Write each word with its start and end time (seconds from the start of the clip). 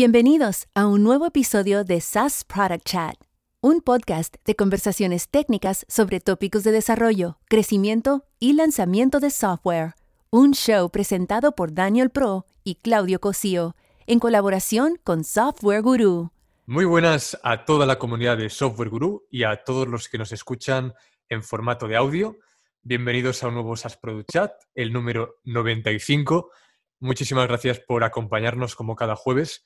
Bienvenidos 0.00 0.68
a 0.76 0.86
un 0.86 1.02
nuevo 1.02 1.26
episodio 1.26 1.82
de 1.82 2.00
SaaS 2.00 2.44
Product 2.44 2.84
Chat, 2.84 3.16
un 3.60 3.80
podcast 3.80 4.36
de 4.44 4.54
conversaciones 4.54 5.28
técnicas 5.28 5.84
sobre 5.88 6.20
tópicos 6.20 6.62
de 6.62 6.70
desarrollo, 6.70 7.40
crecimiento 7.48 8.24
y 8.38 8.52
lanzamiento 8.52 9.18
de 9.18 9.30
software. 9.30 9.94
Un 10.30 10.52
show 10.52 10.88
presentado 10.88 11.56
por 11.56 11.74
Daniel 11.74 12.10
Pro 12.10 12.46
y 12.62 12.76
Claudio 12.76 13.18
Cosío, 13.18 13.74
en 14.06 14.20
colaboración 14.20 15.00
con 15.02 15.24
Software 15.24 15.82
Guru. 15.82 16.30
Muy 16.64 16.84
buenas 16.84 17.36
a 17.42 17.64
toda 17.64 17.84
la 17.84 17.98
comunidad 17.98 18.38
de 18.38 18.50
Software 18.50 18.90
Guru 18.90 19.26
y 19.32 19.42
a 19.42 19.64
todos 19.64 19.88
los 19.88 20.08
que 20.08 20.18
nos 20.18 20.30
escuchan 20.30 20.94
en 21.28 21.42
formato 21.42 21.88
de 21.88 21.96
audio. 21.96 22.38
Bienvenidos 22.82 23.42
a 23.42 23.48
un 23.48 23.54
nuevo 23.54 23.76
SaaS 23.76 23.96
Product 23.96 24.30
Chat, 24.30 24.52
el 24.76 24.92
número 24.92 25.40
95. 25.42 26.52
Muchísimas 27.00 27.48
gracias 27.48 27.80
por 27.80 28.04
acompañarnos 28.04 28.76
como 28.76 28.94
cada 28.94 29.16
jueves 29.16 29.64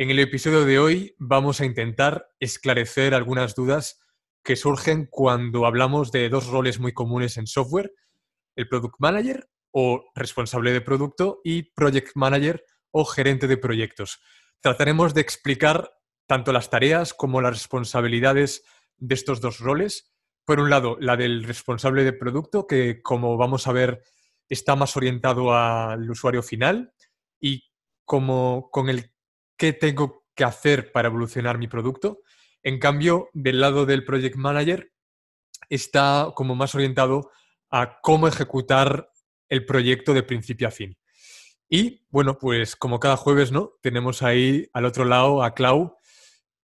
en 0.00 0.10
el 0.10 0.20
episodio 0.20 0.64
de 0.64 0.78
hoy 0.78 1.16
vamos 1.18 1.60
a 1.60 1.64
intentar 1.64 2.28
esclarecer 2.38 3.14
algunas 3.14 3.56
dudas 3.56 4.00
que 4.44 4.54
surgen 4.54 5.08
cuando 5.10 5.66
hablamos 5.66 6.12
de 6.12 6.28
dos 6.28 6.46
roles 6.46 6.78
muy 6.78 6.92
comunes 6.92 7.36
en 7.36 7.48
software, 7.48 7.92
el 8.54 8.68
Product 8.68 8.94
Manager 9.00 9.50
o 9.72 10.04
responsable 10.14 10.70
de 10.70 10.80
producto 10.82 11.40
y 11.42 11.64
Project 11.74 12.12
Manager 12.14 12.64
o 12.92 13.04
gerente 13.04 13.48
de 13.48 13.56
proyectos. 13.56 14.20
Trataremos 14.60 15.14
de 15.14 15.20
explicar 15.20 15.90
tanto 16.28 16.52
las 16.52 16.70
tareas 16.70 17.12
como 17.12 17.40
las 17.40 17.54
responsabilidades 17.54 18.62
de 18.98 19.16
estos 19.16 19.40
dos 19.40 19.58
roles. 19.58 20.12
Por 20.44 20.60
un 20.60 20.70
lado, 20.70 20.96
la 21.00 21.16
del 21.16 21.42
responsable 21.42 22.04
de 22.04 22.12
producto, 22.12 22.68
que 22.68 23.02
como 23.02 23.36
vamos 23.36 23.66
a 23.66 23.72
ver 23.72 24.04
está 24.48 24.76
más 24.76 24.96
orientado 24.96 25.52
al 25.52 26.08
usuario 26.08 26.44
final 26.44 26.94
y 27.40 27.64
como 28.04 28.70
con 28.70 28.88
el 28.90 29.12
qué 29.58 29.74
tengo 29.74 30.24
que 30.34 30.44
hacer 30.44 30.92
para 30.92 31.08
evolucionar 31.08 31.58
mi 31.58 31.68
producto. 31.68 32.20
En 32.62 32.78
cambio, 32.78 33.28
del 33.34 33.60
lado 33.60 33.84
del 33.84 34.04
project 34.04 34.36
manager 34.36 34.92
está 35.68 36.32
como 36.34 36.54
más 36.54 36.74
orientado 36.74 37.30
a 37.70 38.00
cómo 38.00 38.28
ejecutar 38.28 39.10
el 39.48 39.66
proyecto 39.66 40.14
de 40.14 40.22
principio 40.22 40.68
a 40.68 40.70
fin. 40.70 40.96
Y 41.68 42.06
bueno, 42.08 42.38
pues 42.38 42.76
como 42.76 42.98
cada 42.98 43.16
jueves, 43.16 43.52
¿no? 43.52 43.72
Tenemos 43.82 44.22
ahí 44.22 44.68
al 44.72 44.86
otro 44.86 45.04
lado 45.04 45.42
a 45.42 45.54
Clau, 45.54 45.96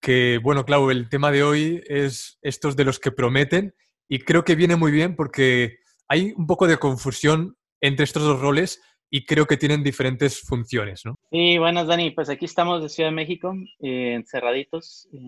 que 0.00 0.38
bueno, 0.42 0.64
Clau, 0.64 0.90
el 0.90 1.08
tema 1.08 1.30
de 1.30 1.42
hoy 1.42 1.82
es 1.86 2.38
estos 2.40 2.76
de 2.76 2.84
los 2.84 2.98
que 2.98 3.12
prometen 3.12 3.74
y 4.08 4.20
creo 4.20 4.44
que 4.44 4.54
viene 4.54 4.76
muy 4.76 4.92
bien 4.92 5.16
porque 5.16 5.78
hay 6.08 6.32
un 6.36 6.46
poco 6.46 6.66
de 6.66 6.78
confusión 6.78 7.58
entre 7.80 8.04
estos 8.04 8.22
dos 8.22 8.40
roles 8.40 8.80
y 9.10 9.24
creo 9.24 9.46
que 9.46 9.56
tienen 9.56 9.82
diferentes 9.82 10.40
funciones, 10.40 11.04
¿no? 11.04 11.16
Sí, 11.30 11.58
buenas, 11.58 11.86
Dani. 11.86 12.10
Pues 12.10 12.28
aquí 12.28 12.44
estamos 12.44 12.82
de 12.82 12.88
Ciudad 12.88 13.10
de 13.10 13.14
México, 13.14 13.54
eh, 13.80 14.14
encerraditos, 14.14 15.08
eh, 15.12 15.18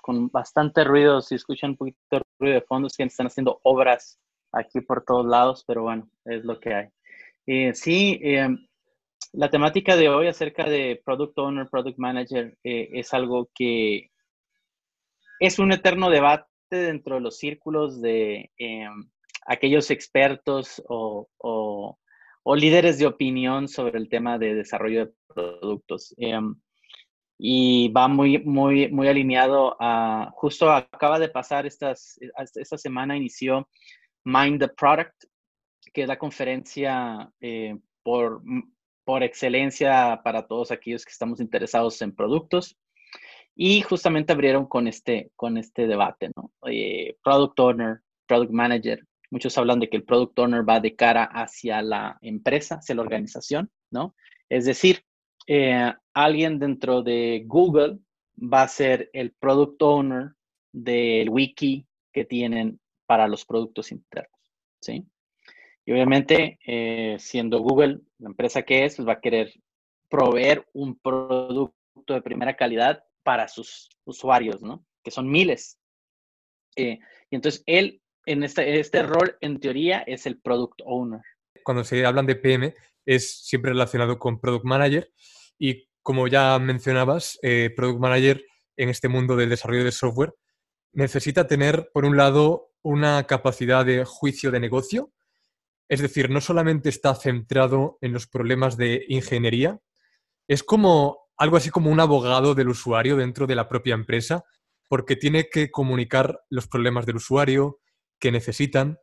con 0.00 0.28
bastante 0.28 0.82
ruido. 0.84 1.20
Si 1.20 1.36
escuchan 1.36 1.70
un 1.70 1.76
poquito 1.76 1.98
de 2.10 2.22
ruido 2.38 2.54
de 2.54 2.62
fondo, 2.62 2.88
es 2.88 2.96
que 2.96 3.04
están 3.04 3.28
haciendo 3.28 3.60
obras 3.62 4.18
aquí 4.50 4.80
por 4.80 5.04
todos 5.04 5.26
lados, 5.26 5.64
pero 5.66 5.82
bueno, 5.82 6.10
es 6.24 6.44
lo 6.44 6.58
que 6.58 6.74
hay. 6.74 6.88
Eh, 7.46 7.74
sí, 7.74 8.20
la 9.32 9.50
temática 9.50 9.96
de 9.96 10.08
hoy 10.08 10.26
acerca 10.26 10.64
de 10.64 11.00
Product 11.04 11.38
Owner, 11.38 11.68
Product 11.68 11.98
Manager, 11.98 12.56
es 12.62 13.14
algo 13.14 13.50
que 13.54 14.10
es 15.40 15.58
un 15.58 15.72
eterno 15.72 16.10
debate 16.10 16.46
dentro 16.70 17.16
de 17.16 17.20
los 17.22 17.38
círculos 17.38 18.00
de 18.00 18.50
aquellos 19.46 19.90
expertos 19.90 20.82
o 20.88 21.98
líderes 22.44 22.98
de 22.98 23.06
opinión 23.06 23.68
sobre 23.68 23.98
el 23.98 24.08
tema 24.08 24.38
de 24.38 24.54
desarrollo 24.54 25.06
de 25.06 25.12
productos. 25.28 26.14
Em, 26.18 26.54
y 27.38 27.88
va 27.88 28.08
muy, 28.08 28.38
muy, 28.38 28.88
muy 28.90 29.08
alineado 29.08 29.76
a, 29.80 30.30
justo 30.34 30.70
acaba 30.70 31.18
de 31.18 31.28
pasar 31.28 31.66
estas, 31.66 32.18
esta 32.54 32.78
semana 32.78 33.16
inició 33.16 33.68
Mind 34.24 34.60
the 34.60 34.68
Product, 34.68 35.24
que 35.92 36.02
es 36.02 36.08
la 36.08 36.18
conferencia 36.18 37.32
eh, 37.40 37.76
por, 38.02 38.42
por 39.04 39.22
excelencia 39.22 40.20
para 40.22 40.46
todos 40.46 40.70
aquellos 40.70 41.04
que 41.04 41.10
estamos 41.10 41.40
interesados 41.40 42.00
en 42.02 42.14
productos. 42.14 42.78
Y 43.54 43.82
justamente 43.82 44.32
abrieron 44.32 44.66
con 44.66 44.86
este, 44.86 45.30
con 45.36 45.58
este 45.58 45.86
debate, 45.86 46.30
¿no? 46.36 46.52
Eh, 46.70 47.16
product 47.22 47.60
Owner, 47.60 48.00
Product 48.26 48.52
Manager, 48.52 49.04
Muchos 49.32 49.56
hablan 49.56 49.80
de 49.80 49.88
que 49.88 49.96
el 49.96 50.04
product 50.04 50.38
owner 50.40 50.68
va 50.68 50.78
de 50.78 50.94
cara 50.94 51.24
hacia 51.24 51.80
la 51.80 52.18
empresa, 52.20 52.74
hacia 52.74 52.94
la 52.94 53.00
organización, 53.00 53.70
¿no? 53.90 54.14
Es 54.50 54.66
decir, 54.66 55.06
eh, 55.46 55.90
alguien 56.12 56.58
dentro 56.58 57.02
de 57.02 57.42
Google 57.46 57.98
va 58.36 58.60
a 58.60 58.68
ser 58.68 59.08
el 59.14 59.32
product 59.32 59.80
owner 59.80 60.32
del 60.70 61.30
wiki 61.30 61.86
que 62.12 62.26
tienen 62.26 62.78
para 63.06 63.26
los 63.26 63.46
productos 63.46 63.90
internos, 63.90 64.38
¿sí? 64.82 65.06
Y 65.86 65.92
obviamente, 65.92 66.58
eh, 66.66 67.16
siendo 67.18 67.60
Google 67.60 68.00
la 68.18 68.28
empresa 68.28 68.64
que 68.64 68.84
es, 68.84 68.96
pues 68.96 69.08
va 69.08 69.14
a 69.14 69.20
querer 69.22 69.50
proveer 70.10 70.66
un 70.74 70.98
producto 70.98 71.72
de 72.12 72.20
primera 72.20 72.54
calidad 72.54 73.02
para 73.22 73.48
sus 73.48 73.88
usuarios, 74.04 74.60
¿no? 74.60 74.84
Que 75.02 75.10
son 75.10 75.30
miles. 75.30 75.78
Eh, 76.76 76.98
y 77.30 77.34
entonces 77.34 77.62
él 77.64 78.01
en 78.26 78.42
este, 78.42 78.78
este 78.78 79.02
rol, 79.02 79.36
en 79.40 79.60
teoría, 79.60 80.00
es 80.00 80.26
el 80.26 80.40
Product 80.40 80.80
Owner. 80.84 81.20
Cuando 81.64 81.84
se 81.84 82.04
hablan 82.04 82.26
de 82.26 82.36
PM, 82.36 82.74
es 83.06 83.44
siempre 83.46 83.72
relacionado 83.72 84.18
con 84.18 84.40
Product 84.40 84.64
Manager 84.64 85.10
y 85.58 85.88
como 86.02 86.26
ya 86.26 86.58
mencionabas, 86.58 87.38
eh, 87.42 87.70
Product 87.76 88.00
Manager 88.00 88.44
en 88.76 88.88
este 88.88 89.08
mundo 89.08 89.36
del 89.36 89.50
desarrollo 89.50 89.84
de 89.84 89.92
software 89.92 90.34
necesita 90.92 91.46
tener, 91.46 91.90
por 91.92 92.04
un 92.04 92.16
lado, 92.16 92.70
una 92.82 93.24
capacidad 93.26 93.84
de 93.84 94.04
juicio 94.04 94.50
de 94.50 94.60
negocio, 94.60 95.12
es 95.88 96.00
decir, 96.00 96.30
no 96.30 96.40
solamente 96.40 96.88
está 96.88 97.14
centrado 97.14 97.98
en 98.00 98.12
los 98.12 98.26
problemas 98.26 98.76
de 98.76 99.04
ingeniería, 99.08 99.80
es 100.48 100.62
como 100.62 101.28
algo 101.36 101.56
así 101.56 101.70
como 101.70 101.90
un 101.90 102.00
abogado 102.00 102.54
del 102.54 102.68
usuario 102.68 103.16
dentro 103.16 103.46
de 103.46 103.54
la 103.54 103.68
propia 103.68 103.94
empresa, 103.94 104.44
porque 104.88 105.16
tiene 105.16 105.48
que 105.48 105.70
comunicar 105.70 106.40
los 106.50 106.66
problemas 106.66 107.06
del 107.06 107.16
usuario, 107.16 107.80
que 108.22 108.30
necesitan. 108.30 109.00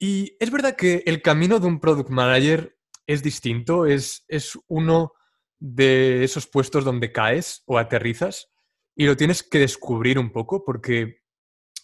Y 0.00 0.34
es 0.40 0.50
verdad 0.50 0.74
que 0.74 1.02
el 1.04 1.20
camino 1.20 1.60
de 1.60 1.66
un 1.66 1.78
product 1.78 2.08
manager 2.08 2.78
es 3.06 3.22
distinto, 3.22 3.84
es, 3.84 4.24
es 4.26 4.58
uno 4.68 5.12
de 5.58 6.24
esos 6.24 6.46
puestos 6.46 6.82
donde 6.82 7.12
caes 7.12 7.62
o 7.66 7.76
aterrizas 7.76 8.48
y 8.96 9.04
lo 9.04 9.18
tienes 9.18 9.42
que 9.42 9.58
descubrir 9.58 10.18
un 10.18 10.32
poco 10.32 10.64
porque 10.64 11.20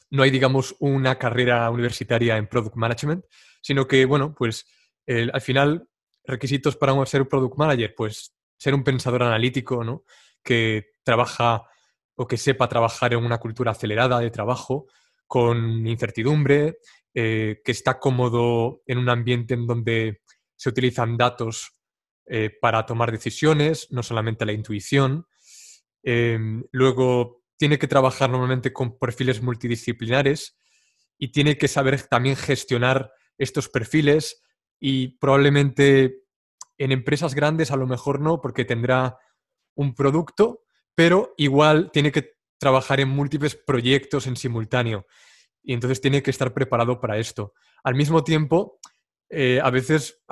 no 0.08 0.22
hay, 0.22 0.30
digamos, 0.30 0.74
una 0.78 1.18
carrera 1.18 1.70
universitaria 1.70 2.38
en 2.38 2.48
product 2.48 2.76
management, 2.76 3.26
sino 3.60 3.86
que, 3.86 4.06
bueno, 4.06 4.34
pues 4.34 4.64
al 5.06 5.40
final, 5.42 5.86
requisitos 6.24 6.76
para 6.76 7.04
ser 7.04 7.20
un 7.20 7.28
product 7.28 7.58
manager, 7.58 7.94
pues 7.94 8.34
ser 8.56 8.72
un 8.74 8.82
pensador 8.82 9.22
analítico, 9.22 9.84
¿no? 9.84 10.04
Que 10.42 10.92
trabaja 11.02 11.64
o 12.14 12.26
que 12.26 12.38
sepa 12.38 12.68
trabajar 12.68 13.12
en 13.12 13.22
una 13.22 13.38
cultura 13.38 13.72
acelerada 13.72 14.18
de 14.20 14.30
trabajo, 14.30 14.86
con 15.26 15.86
incertidumbre, 15.86 16.78
eh, 17.14 17.60
que 17.64 17.72
está 17.72 17.98
cómodo 17.98 18.82
en 18.86 18.98
un 18.98 19.08
ambiente 19.08 19.54
en 19.54 19.66
donde 19.66 20.20
se 20.54 20.68
utilizan 20.68 21.16
datos 21.16 21.72
eh, 22.26 22.50
para 22.60 22.84
tomar 22.86 23.12
decisiones, 23.12 23.88
no 23.90 24.02
solamente 24.02 24.44
la 24.44 24.52
intuición. 24.52 25.26
Em, 26.02 26.64
luego 26.72 27.42
tiene 27.56 27.78
que 27.78 27.88
trabajar 27.88 28.30
normalmente 28.30 28.72
con 28.72 28.98
perfiles 28.98 29.42
multidisciplinares 29.42 30.58
y 31.18 31.32
tiene 31.32 31.56
que 31.56 31.68
saber 31.68 32.02
también 32.02 32.36
gestionar 32.36 33.12
estos 33.38 33.68
perfiles 33.68 34.42
y 34.78 35.18
probablemente 35.18 36.22
en 36.78 36.92
empresas 36.92 37.34
grandes 37.34 37.70
a 37.70 37.76
lo 37.76 37.86
mejor 37.86 38.20
no, 38.20 38.40
porque 38.40 38.64
tendrá 38.64 39.18
un 39.74 39.94
producto, 39.94 40.64
pero 40.94 41.34
igual 41.36 41.90
tiene 41.92 42.12
que 42.12 42.35
trabajar 42.58 43.00
en 43.00 43.08
múltiples 43.08 43.54
proyectos 43.54 44.26
en 44.26 44.36
simultáneo 44.36 45.06
y 45.62 45.72
entonces 45.72 46.00
tiene 46.00 46.22
que 46.22 46.30
estar 46.30 46.54
preparado 46.54 47.00
para 47.00 47.18
esto. 47.18 47.52
Al 47.82 47.94
mismo 47.94 48.22
tiempo, 48.22 48.78
eh, 49.28 49.60
a 49.62 49.70
veces 49.70 50.22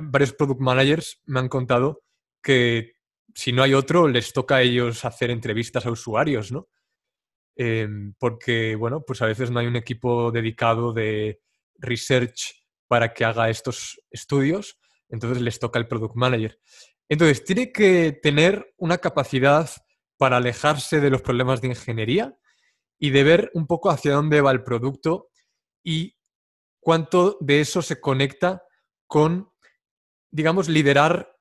varios 0.00 0.34
product 0.34 0.60
managers 0.60 1.22
me 1.24 1.40
han 1.40 1.48
contado 1.48 2.02
que 2.42 2.96
si 3.34 3.52
no 3.52 3.62
hay 3.62 3.74
otro, 3.74 4.08
les 4.08 4.32
toca 4.32 4.56
a 4.56 4.62
ellos 4.62 5.04
hacer 5.04 5.30
entrevistas 5.30 5.84
a 5.86 5.90
usuarios, 5.90 6.52
¿no? 6.52 6.68
Em, 7.54 8.14
porque, 8.18 8.76
bueno, 8.76 9.02
pues 9.06 9.22
a 9.22 9.26
veces 9.26 9.50
no 9.50 9.60
hay 9.60 9.66
un 9.66 9.76
equipo 9.76 10.30
dedicado 10.30 10.92
de 10.92 11.40
research 11.78 12.54
para 12.86 13.14
que 13.14 13.24
haga 13.24 13.50
estos 13.50 14.00
estudios, 14.10 14.78
entonces 15.08 15.42
les 15.42 15.58
toca 15.58 15.78
el 15.78 15.88
product 15.88 16.14
manager. 16.16 16.58
Entonces, 17.08 17.44
tiene 17.44 17.72
que 17.72 18.12
tener 18.22 18.74
una 18.76 18.98
capacidad 18.98 19.70
para 20.16 20.38
alejarse 20.38 21.00
de 21.00 21.10
los 21.10 21.22
problemas 21.22 21.60
de 21.60 21.68
ingeniería 21.68 22.38
y 22.98 23.10
de 23.10 23.24
ver 23.24 23.50
un 23.54 23.66
poco 23.66 23.90
hacia 23.90 24.12
dónde 24.12 24.40
va 24.40 24.50
el 24.50 24.62
producto 24.62 25.28
y 25.82 26.16
cuánto 26.80 27.36
de 27.40 27.60
eso 27.60 27.82
se 27.82 28.00
conecta 28.00 28.62
con, 29.06 29.50
digamos, 30.30 30.68
liderar 30.68 31.36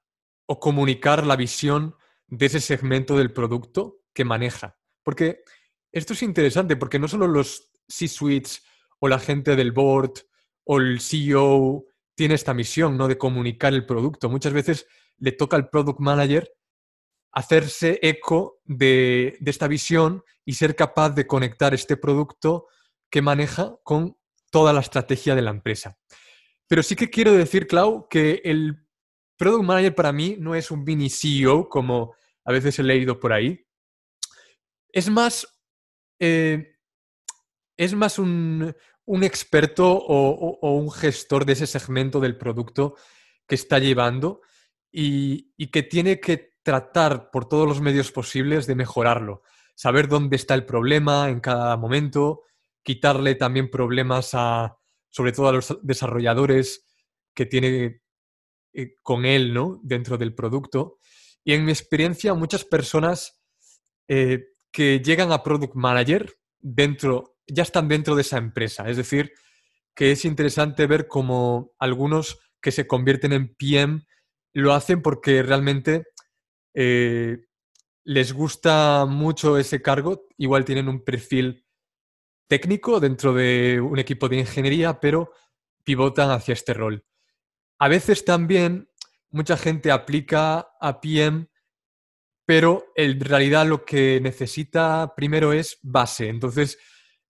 o 0.48 0.60
comunicar 0.60 1.26
la 1.26 1.36
visión 1.36 1.96
de 2.28 2.48
ese 2.48 2.60
segmento 2.60 3.18
del 3.18 3.34
producto 3.34 4.02
que 4.14 4.26
maneja. 4.26 4.78
Porque 5.04 5.44
esto 5.92 6.14
es 6.14 6.24
interesante, 6.24 6.76
porque 6.76 7.00
no 7.00 7.08
solo 7.08 7.28
los 7.28 7.72
C-suites 7.88 8.64
o 9.00 9.08
la 9.08 9.20
gente 9.20 9.56
del 9.56 9.72
board 9.72 10.14
o 10.66 10.80
el 10.80 11.00
CEO 11.00 11.86
tiene 12.16 12.36
esta 12.36 12.54
misión, 12.54 12.98
¿no? 12.98 13.08
De 13.08 13.18
comunicar 13.18 13.74
el 13.74 13.86
producto. 13.86 14.30
Muchas 14.30 14.54
veces 14.54 14.88
le 15.18 15.32
toca 15.32 15.56
al 15.56 15.70
product 15.70 16.00
manager 16.00 16.52
hacerse 17.36 18.00
eco 18.02 18.62
de, 18.64 19.38
esta 19.46 19.68
visión 19.68 20.24
y 20.46 20.54
ser 20.54 20.76
capaz 20.76 21.10
de 21.12 21.28
conectar 21.28 21.74
este 21.74 21.98
producto 21.98 22.68
que 23.12 23.22
maneja 23.22 23.76
con 23.84 24.18
toda 24.50 24.72
la 24.72 24.80
estrategia 24.80 25.36
de 25.36 25.42
la 25.42 25.52
empresa. 25.52 26.00
Pero 26.68 26.82
sí 26.82 26.96
que 26.96 27.10
quiero 27.10 27.34
decir, 27.34 27.68
Clau, 27.68 28.08
que 28.10 28.42
el 28.46 28.88
product 29.38 29.66
manager 29.66 29.94
para 29.94 30.14
mí 30.14 30.38
no 30.40 30.56
es 30.56 30.72
un 30.72 30.84
mini 30.86 31.10
CEO 31.10 31.68
como 31.68 32.16
a 32.46 32.54
veces 32.54 32.80
he 32.80 32.84
leído 32.84 33.20
por 33.20 33.34
ahí. 33.34 33.68
Es 34.94 35.10
más, 35.10 35.46
eh, 36.20 36.78
es 37.76 37.94
más 37.96 38.18
un, 38.18 38.74
experto 39.22 39.92
o, 39.92 40.72
un 40.72 40.90
gestor 40.90 41.44
de 41.46 41.54
ese 41.54 41.68
segmento 41.68 42.22
del 42.22 42.38
producto 42.38 42.96
que 43.46 43.56
está 43.56 43.78
llevando 43.78 44.42
y 44.90 45.68
que 45.68 45.84
tiene 45.84 46.22
que 46.22 46.55
tratar 46.66 47.30
por 47.30 47.48
todos 47.48 47.68
los 47.68 47.80
medios 47.80 48.12
posibles 48.12 48.66
de 48.66 48.74
mejorarlo, 48.74 49.44
saber 49.76 50.08
dónde 50.08 50.36
está 50.36 50.56
el 50.56 50.66
problema 50.66 51.30
en 51.30 51.40
cada 51.40 51.78
momento, 51.78 52.42
quitarle 52.82 53.36
también 53.36 53.70
problemas 53.70 54.32
a, 54.34 54.76
sobre 55.12 55.32
todo 55.32 55.50
a 55.50 55.52
los 55.52 55.78
desarrolladores 55.84 56.84
que 57.36 57.46
tiene 57.46 58.02
eh, 58.74 58.96
con 59.04 59.26
él, 59.26 59.54
¿no? 59.54 59.80
Dentro 59.84 60.18
del 60.18 60.34
producto. 60.34 60.98
Y 61.44 61.54
en 61.54 61.66
mi 61.66 61.72
experiencia, 61.72 62.34
muchas 62.34 62.66
personas 62.66 63.40
eh, 64.08 64.46
que 64.72 65.02
llegan 65.02 65.32
a 65.32 65.44
Product 65.44 65.76
Manager 65.76 66.34
dentro, 66.58 67.38
ya 67.46 67.62
están 67.62 67.88
dentro 67.88 68.16
de 68.16 68.22
esa 68.22 68.40
empresa. 68.40 68.90
Es 68.90 68.98
decir, 68.98 69.32
que 69.94 70.12
es 70.12 70.26
interesante 70.26 70.88
ver 70.88 71.08
cómo 71.08 71.74
algunos 71.78 72.40
que 72.60 72.72
se 72.72 72.88
convierten 72.88 73.34
en 73.34 73.54
PM 73.54 74.04
lo 74.54 74.74
hacen 74.74 75.04
porque 75.04 75.44
realmente 75.44 76.06
eh, 76.76 77.46
les 78.04 78.34
gusta 78.34 79.06
mucho 79.08 79.58
ese 79.58 79.82
cargo. 79.82 80.28
Igual 80.38 80.66
tienen 80.66 80.90
un 80.90 81.04
perfil 81.04 81.66
técnico 82.48 83.00
dentro 83.00 83.34
de 83.34 83.80
un 83.82 83.98
equipo 83.98 84.30
de 84.30 84.38
ingeniería, 84.38 85.00
pero 85.00 85.32
pivotan 85.84 86.30
hacia 86.30 86.54
este 86.54 86.74
rol. 86.74 87.06
A 87.80 87.88
veces 87.88 88.24
también 88.26 88.90
mucha 89.32 89.58
gente 89.58 89.92
aplica 89.92 90.70
a 90.80 91.02
PM, 91.02 91.48
pero 92.46 92.86
en 92.96 93.20
realidad 93.20 93.66
lo 93.66 93.84
que 93.86 94.20
necesita 94.22 95.14
primero 95.16 95.54
es 95.54 95.80
base. 95.82 96.30
Entonces, 96.30 96.78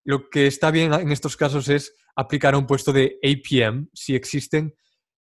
lo 0.03 0.29
que 0.29 0.47
está 0.47 0.71
bien 0.71 0.93
en 0.93 1.11
estos 1.11 1.37
casos 1.37 1.69
es 1.69 1.95
aplicar 2.15 2.55
un 2.55 2.67
puesto 2.67 2.91
de 2.91 3.17
APM. 3.23 3.89
Si 3.93 4.15
existen 4.15 4.75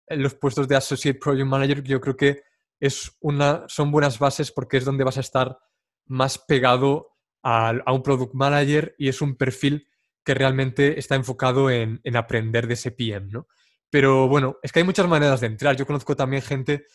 los 0.09 0.35
puestos 0.35 0.67
de 0.67 0.75
Associate 0.75 1.17
Project 1.17 1.47
Manager, 1.47 1.83
yo 1.83 1.99
creo 2.01 2.15
que 2.15 2.41
es 2.79 3.15
una, 3.19 3.65
son 3.67 3.91
buenas 3.91 4.19
bases 4.19 4.51
porque 4.51 4.77
es 4.77 4.85
donde 4.85 5.03
vas 5.03 5.17
a 5.17 5.21
estar 5.21 5.57
más 6.05 6.37
pegado 6.37 7.09
a, 7.43 7.73
un 7.87 8.03
Product 8.03 8.33
Manager 8.33 8.95
y 8.97 9.07
es 9.07 9.21
un 9.21 9.35
perfil 9.35 9.87
que 10.23 10.33
realmente 10.33 10.99
está 10.99 11.15
enfocado 11.15 11.69
en, 11.69 12.01
en 12.03 12.15
aprender 12.17 12.67
de 12.67 12.73
ese 12.73 12.91
PM, 12.91 13.27
¿no? 13.31 13.47
Pero 13.89 14.27
bueno, 14.27 14.57
es 14.61 14.71
que 14.71 14.79
hay 14.79 14.85
muchas 14.85 15.07
maneras 15.07 15.39
de 15.39 15.47
entrar. 15.47 15.75
Yo 15.75 15.85
conozco 15.85 16.15
también 16.15 16.41
gente 16.41 16.85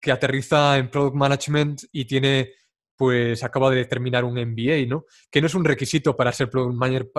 que 0.00 0.10
aterriza 0.10 0.78
en 0.78 0.90
Product 0.90 1.14
Management 1.14 1.82
y 1.92 2.06
tiene, 2.06 2.52
pues 2.96 3.44
acaba 3.44 3.70
de 3.70 3.84
terminar 3.84 4.24
un 4.24 4.34
MBA, 4.34 4.86
¿no? 4.88 5.04
Que 5.30 5.40
no 5.40 5.46
es 5.46 5.54
un 5.54 5.64
requisito 5.64 6.16
para 6.16 6.32
ser 6.32 6.50
Product 6.50 6.74
Manager 6.74 7.10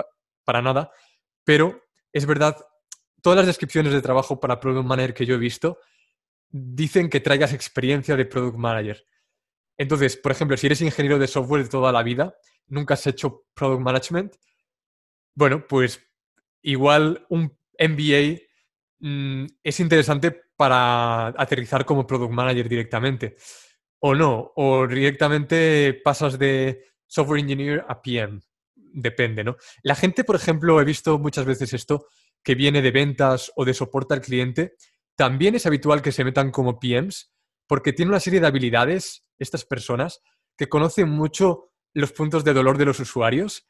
para 0.44 0.60
nada, 0.60 0.90
pero 1.44 1.80
es 2.12 2.26
verdad, 2.26 2.56
todas 3.22 3.38
las 3.38 3.46
descripciones 3.46 3.92
de 3.92 4.02
trabajo 4.02 4.38
para 4.38 4.60
Product 4.60 4.86
Manager 4.86 5.14
que 5.14 5.26
yo 5.26 5.36
he 5.36 5.38
visto 5.38 5.78
dicen 6.52 7.08
que 7.08 7.20
traigas 7.20 7.52
experiencia 7.52 8.16
de 8.16 8.26
Product 8.26 8.56
Manager. 8.56 9.04
Entonces, 9.76 10.16
por 10.16 10.30
ejemplo, 10.30 10.56
si 10.56 10.66
eres 10.66 10.80
ingeniero 10.82 11.18
de 11.18 11.26
software 11.26 11.64
de 11.64 11.68
toda 11.70 11.90
la 11.90 12.02
vida, 12.04 12.36
nunca 12.68 12.94
has 12.94 13.06
hecho 13.06 13.46
Product 13.54 13.82
Management, 13.82 14.36
bueno, 15.34 15.66
pues 15.66 16.00
igual 16.62 17.26
un 17.30 17.58
MBA 17.78 18.38
Mm, 19.02 19.46
es 19.64 19.80
interesante 19.80 20.42
para 20.56 21.26
aterrizar 21.28 21.84
como 21.84 22.06
product 22.06 22.32
manager 22.32 22.68
directamente. 22.68 23.36
O 23.98 24.14
no, 24.14 24.52
o 24.56 24.86
directamente 24.86 26.00
pasas 26.04 26.38
de 26.38 26.84
software 27.06 27.40
engineer 27.40 27.84
a 27.88 28.00
PM. 28.00 28.40
Depende, 28.74 29.42
¿no? 29.42 29.56
La 29.82 29.96
gente, 29.96 30.22
por 30.24 30.36
ejemplo, 30.36 30.80
he 30.80 30.84
visto 30.84 31.18
muchas 31.18 31.44
veces 31.44 31.72
esto, 31.72 32.06
que 32.44 32.54
viene 32.54 32.80
de 32.80 32.90
ventas 32.92 33.52
o 33.56 33.64
de 33.64 33.74
soporte 33.74 34.14
al 34.14 34.20
cliente, 34.20 34.74
también 35.16 35.54
es 35.54 35.66
habitual 35.66 36.02
que 36.02 36.12
se 36.12 36.24
metan 36.24 36.50
como 36.50 36.78
PMs 36.78 37.32
porque 37.66 37.92
tienen 37.92 38.10
una 38.10 38.20
serie 38.20 38.40
de 38.40 38.46
habilidades, 38.46 39.24
estas 39.38 39.64
personas, 39.64 40.20
que 40.56 40.68
conocen 40.68 41.08
mucho 41.08 41.72
los 41.94 42.12
puntos 42.12 42.44
de 42.44 42.52
dolor 42.52 42.78
de 42.78 42.84
los 42.84 43.00
usuarios, 43.00 43.68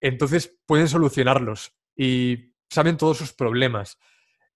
entonces 0.00 0.58
pueden 0.66 0.88
solucionarlos 0.88 1.74
y 1.96 2.54
saben 2.70 2.96
todos 2.96 3.18
sus 3.18 3.32
problemas. 3.32 3.98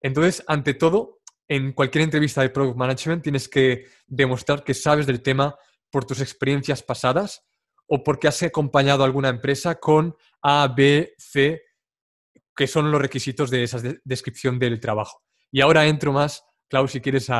Entonces, 0.00 0.44
ante 0.46 0.74
todo, 0.74 1.20
en 1.48 1.72
cualquier 1.72 2.04
entrevista 2.04 2.42
de 2.42 2.50
Product 2.50 2.76
Management 2.76 3.22
tienes 3.22 3.48
que 3.48 3.86
demostrar 4.06 4.64
que 4.64 4.74
sabes 4.74 5.06
del 5.06 5.22
tema 5.22 5.56
por 5.90 6.04
tus 6.04 6.20
experiencias 6.20 6.82
pasadas 6.82 7.44
o 7.86 8.02
porque 8.02 8.28
has 8.28 8.42
acompañado 8.42 9.02
a 9.02 9.06
alguna 9.06 9.28
empresa 9.28 9.74
con 9.78 10.16
A, 10.40 10.72
B, 10.74 11.14
C, 11.18 11.62
que 12.56 12.66
son 12.66 12.90
los 12.90 13.00
requisitos 13.00 13.50
de 13.50 13.64
esa 13.64 13.80
descripción 14.04 14.58
del 14.58 14.80
trabajo. 14.80 15.22
Y 15.52 15.60
ahora 15.60 15.86
entro 15.86 16.12
más, 16.12 16.44
Klaus, 16.68 16.92
si 16.92 17.00
quieres, 17.02 17.30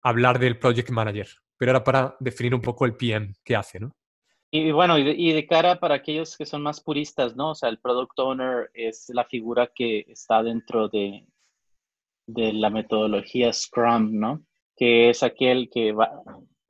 hablar 0.00 0.38
del 0.38 0.58
Project 0.58 0.90
Manager, 0.90 1.28
pero 1.58 1.72
ahora 1.72 1.84
para 1.84 2.16
definir 2.18 2.54
un 2.54 2.62
poco 2.62 2.86
el 2.86 2.96
PM 2.96 3.34
que 3.44 3.54
hace, 3.54 3.78
¿no? 3.78 3.94
Y 4.50 4.70
bueno, 4.70 4.96
y 4.96 5.04
de, 5.04 5.12
y 5.12 5.32
de, 5.32 5.46
cara 5.46 5.78
para 5.78 5.96
aquellos 5.96 6.36
que 6.36 6.46
son 6.46 6.62
más 6.62 6.80
puristas, 6.80 7.36
¿no? 7.36 7.50
O 7.50 7.54
sea, 7.54 7.68
el 7.68 7.80
Product 7.80 8.18
Owner 8.18 8.70
es 8.72 9.06
la 9.08 9.24
figura 9.24 9.70
que 9.74 10.06
está 10.08 10.42
dentro 10.42 10.88
de, 10.88 11.26
de 12.26 12.52
la 12.52 12.70
metodología 12.70 13.52
Scrum, 13.52 14.18
¿no? 14.18 14.44
Que 14.76 15.10
es 15.10 15.22
aquel 15.22 15.68
que 15.70 15.92
va, 15.92 16.22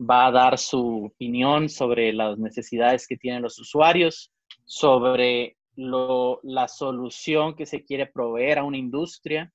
a 0.08 0.30
dar 0.32 0.58
su 0.58 1.04
opinión 1.06 1.68
sobre 1.68 2.12
las 2.12 2.38
necesidades 2.38 3.06
que 3.06 3.16
tienen 3.16 3.42
los 3.42 3.58
usuarios, 3.58 4.32
sobre 4.64 5.56
la 5.76 6.68
solución 6.68 7.54
que 7.54 7.66
se 7.66 7.84
quiere 7.84 8.06
proveer 8.06 8.58
a 8.58 8.64
una 8.64 8.78
industria 8.78 9.52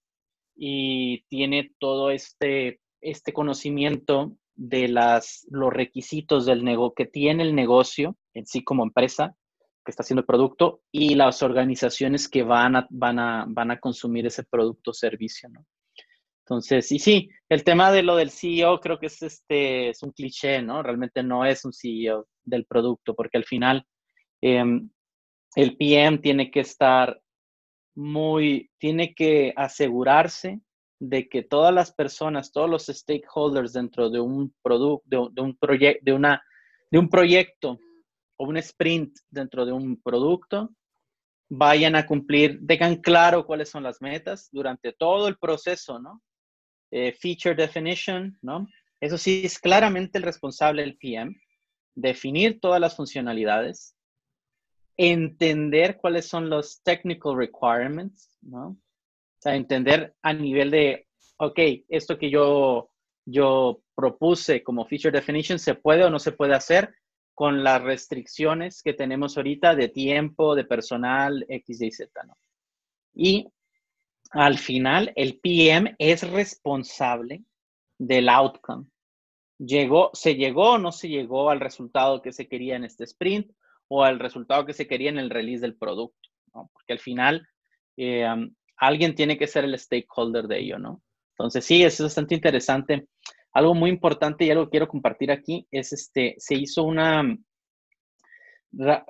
y 0.61 1.23
tiene 1.29 1.71
todo 1.79 2.11
este, 2.11 2.81
este 2.99 3.31
conocimiento 3.31 4.35
de 4.55 4.89
las, 4.89 5.47
los 5.49 5.71
requisitos 5.71 6.45
del 6.45 6.65
negocio 6.65 6.93
que 6.95 7.05
tiene 7.05 7.43
el 7.43 7.55
negocio 7.55 8.17
en 8.33 8.45
sí 8.45 8.61
como 8.61 8.83
empresa 8.83 9.37
que 9.85 9.91
está 9.91 10.03
haciendo 10.03 10.19
el 10.19 10.25
producto 10.25 10.81
y 10.91 11.15
las 11.15 11.41
organizaciones 11.43 12.27
que 12.27 12.43
van 12.43 12.75
a, 12.75 12.87
van 12.89 13.19
a, 13.19 13.45
van 13.47 13.71
a 13.71 13.79
consumir 13.79 14.27
ese 14.27 14.43
producto 14.43 14.91
o 14.91 14.93
servicio. 14.93 15.49
Entonces, 16.45 16.91
y 16.91 16.99
sí, 16.99 17.29
el 17.47 17.63
tema 17.63 17.89
de 17.89 18.03
lo 18.03 18.17
del 18.17 18.29
CEO 18.29 18.81
creo 18.81 18.99
que 18.99 19.05
es, 19.05 19.21
este, 19.21 19.91
es 19.91 20.03
un 20.03 20.11
cliché, 20.11 20.61
¿no? 20.61 20.83
Realmente 20.83 21.23
no 21.23 21.45
es 21.45 21.63
un 21.63 21.71
CEO 21.71 22.27
del 22.43 22.65
producto, 22.65 23.15
porque 23.15 23.37
al 23.37 23.45
final 23.45 23.85
em, 24.41 24.89
el 25.55 25.77
PM 25.77 26.17
tiene 26.17 26.51
que 26.51 26.59
estar 26.59 27.17
muy, 27.99 28.71
tiene 28.77 29.13
que 29.13 29.53
asegurarse 29.57 30.61
de 30.99 31.27
que 31.27 31.43
todas 31.43 31.73
las 31.73 31.91
personas, 31.91 32.53
todos 32.53 32.69
los 32.69 32.85
stakeholders 32.85 33.73
dentro 33.73 34.09
de 34.09 34.21
un 34.21 34.55
producto, 34.61 35.03
de, 35.33 35.41
un 35.41 35.57
proyecto, 35.57 35.99
de 36.05 36.13
una, 36.13 36.41
de 36.89 36.97
un 36.97 37.09
proyecto 37.09 37.77
o 38.37 38.45
un 38.45 38.55
sprint 38.57 39.17
dentro 39.29 39.65
de 39.65 39.73
un 39.73 40.01
producto, 40.01 40.69
vayan 41.49 41.97
a 41.97 42.05
cumplir, 42.05 42.65
tengan 42.65 42.95
claro 43.01 43.45
cuáles 43.45 43.69
son 43.69 43.83
las 43.83 44.01
metas 44.01 44.47
durante 44.51 44.93
todo 44.93 45.27
el 45.27 45.37
proceso, 45.37 45.99
¿no? 45.99 46.21
Eh, 46.91 47.11
feature 47.11 47.53
definition, 47.53 48.37
¿no? 48.41 48.65
Eso 49.01 49.17
sí 49.17 49.41
es 49.43 49.59
claramente 49.59 50.19
el 50.19 50.23
responsable 50.23 50.83
del 50.83 50.97
PM, 50.97 51.35
definir 51.95 52.61
todas 52.61 52.79
las 52.79 52.95
funcionalidades, 52.95 53.93
entender 55.01 55.95
cuáles 55.95 56.27
son 56.27 56.49
los 56.49 56.83
technical 56.83 57.37
requirements, 57.37 58.37
¿no? 58.41 58.67
O 58.67 58.77
sea, 59.41 59.55
entender 59.55 60.13
a 60.21 60.33
nivel 60.33 60.71
de, 60.71 61.07
ok, 61.37 61.57
esto 61.87 62.17
que 62.17 62.29
yo, 62.29 62.89
yo 63.25 63.81
propuse 63.95 64.61
como 64.61 64.85
feature 64.85 65.17
definition, 65.17 65.57
¿se 65.57 65.75
puede 65.75 66.03
o 66.03 66.09
no 66.09 66.19
se 66.19 66.33
puede 66.33 66.53
hacer 66.53 66.93
con 67.33 67.63
las 67.63 67.81
restricciones 67.81 68.83
que 68.83 68.93
tenemos 68.93 69.37
ahorita 69.37 69.73
de 69.73 69.87
tiempo, 69.87 70.53
de 70.53 70.65
personal, 70.65 71.45
X, 71.47 71.81
Y, 71.81 71.91
Z, 71.91 72.23
¿no? 72.25 72.37
Y 73.13 73.47
al 74.31 74.57
final 74.57 75.13
el 75.15 75.39
PM 75.39 75.95
es 75.97 76.29
responsable 76.29 77.45
del 77.97 78.27
outcome. 78.27 78.87
llegó, 79.57 80.09
se 80.11 80.35
llegó 80.35 80.71
o 80.71 80.77
no 80.77 80.91
se 80.91 81.07
llegó 81.07 81.49
al 81.49 81.61
resultado 81.61 82.21
que 82.21 82.33
se 82.33 82.49
quería 82.49 82.75
en 82.75 82.83
este 82.83 83.05
sprint 83.05 83.49
o 83.89 84.03
al 84.03 84.19
resultado 84.19 84.65
que 84.65 84.73
se 84.73 84.87
quería 84.87 85.09
en 85.09 85.19
el 85.19 85.29
release 85.29 85.61
del 85.61 85.75
producto, 85.75 86.29
¿no? 86.53 86.69
Porque 86.71 86.93
al 86.93 86.99
final 86.99 87.47
eh, 87.97 88.25
alguien 88.77 89.15
tiene 89.15 89.37
que 89.37 89.47
ser 89.47 89.65
el 89.65 89.77
stakeholder 89.77 90.47
de 90.47 90.59
ello, 90.59 90.79
¿no? 90.79 91.01
Entonces, 91.31 91.65
sí, 91.65 91.83
es 91.83 91.99
bastante 91.99 92.35
interesante. 92.35 93.07
Algo 93.51 93.73
muy 93.73 93.89
importante 93.89 94.45
y 94.45 94.51
algo 94.51 94.65
que 94.65 94.71
quiero 94.71 94.87
compartir 94.87 95.31
aquí 95.31 95.67
es 95.71 95.91
este, 95.91 96.35
se 96.37 96.55
hizo 96.55 96.83
una, 96.83 97.23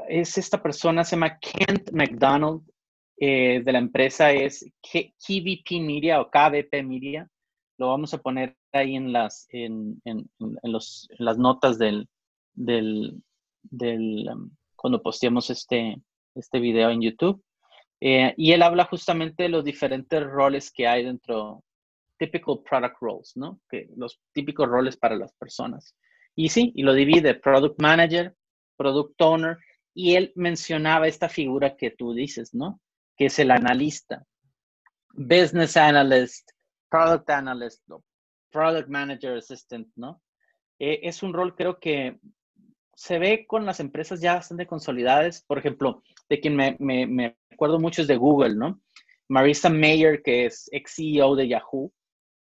es 0.08 0.38
esta 0.38 0.62
persona, 0.62 1.04
se 1.04 1.16
llama 1.16 1.38
Kent 1.40 1.92
McDonald, 1.92 2.62
eh, 3.22 3.62
de 3.64 3.72
la 3.74 3.80
empresa 3.80 4.32
es 4.32 4.66
KVP 4.82 5.82
Media 5.82 6.22
o 6.22 6.30
KVP 6.30 6.84
Media. 6.84 7.30
Lo 7.78 7.88
vamos 7.88 8.14
a 8.14 8.20
poner 8.20 8.56
ahí 8.72 8.96
en 8.96 9.12
las, 9.12 9.48
en, 9.50 10.02
en, 10.06 10.30
en 10.40 10.72
los, 10.72 11.10
las 11.18 11.38
notas 11.38 11.78
del, 11.78 12.08
del, 12.54 13.22
del 13.64 14.30
cuando 14.80 15.02
posteemos 15.02 15.50
este, 15.50 16.02
este 16.36 16.60
video 16.60 16.90
en 16.90 17.02
YouTube. 17.02 17.44
Eh, 18.02 18.34
y 18.38 18.54
él 18.54 18.62
habla 18.62 18.86
justamente 18.86 19.44
de 19.44 19.50
los 19.50 19.64
diferentes 19.64 20.24
roles 20.24 20.72
que 20.72 20.88
hay 20.88 21.04
dentro, 21.04 21.64
typical 22.18 22.62
product 22.64 22.98
roles, 23.02 23.32
¿no? 23.36 23.60
Que 23.70 23.90
los 23.96 24.20
típicos 24.34 24.68
roles 24.68 24.96
para 24.98 25.16
las 25.16 25.34
personas. 25.34 25.96
Y 26.36 26.50
sí, 26.50 26.72
y 26.76 26.84
lo 26.84 26.94
divide, 26.94 27.36
product 27.36 27.82
manager, 27.82 28.34
product 28.78 29.22
owner, 29.22 29.58
y 29.94 30.16
él 30.16 30.32
mencionaba 30.36 31.08
esta 31.08 31.28
figura 31.28 31.76
que 31.76 31.92
tú 31.92 32.14
dices, 32.14 32.54
¿no? 32.54 32.80
Que 33.18 33.26
es 33.26 33.40
el 33.40 33.52
analista, 33.52 34.24
business 35.14 35.76
analyst, 35.76 36.52
product 36.90 37.30
analyst, 37.30 37.84
product 38.52 38.88
manager 38.88 39.38
assistant, 39.38 39.90
¿no? 39.96 40.22
Eh, 40.80 41.02
es 41.04 41.22
un 41.24 41.34
rol 41.34 41.56
creo 41.56 41.78
que 41.80 42.20
se 43.00 43.18
ve 43.18 43.46
con 43.48 43.66
las 43.66 43.80
empresas 43.80 44.20
ya 44.20 44.36
bastante 44.36 44.68
consolidadas. 44.68 45.42
Por 45.48 45.58
ejemplo, 45.58 46.04
de 46.28 46.42
quien 46.42 46.58
me, 46.58 47.38
acuerdo 47.50 47.80
mucho 47.80 48.02
es 48.02 48.10
de 48.10 48.18
Google, 48.18 48.56
¿no? 48.56 48.82
Marissa 49.30 49.70
Mayer, 49.70 50.22
que 50.22 50.46
es 50.46 50.68
ex 50.74 50.96
CEO 50.96 51.38
de 51.38 51.48
Yahoo, 51.48 51.94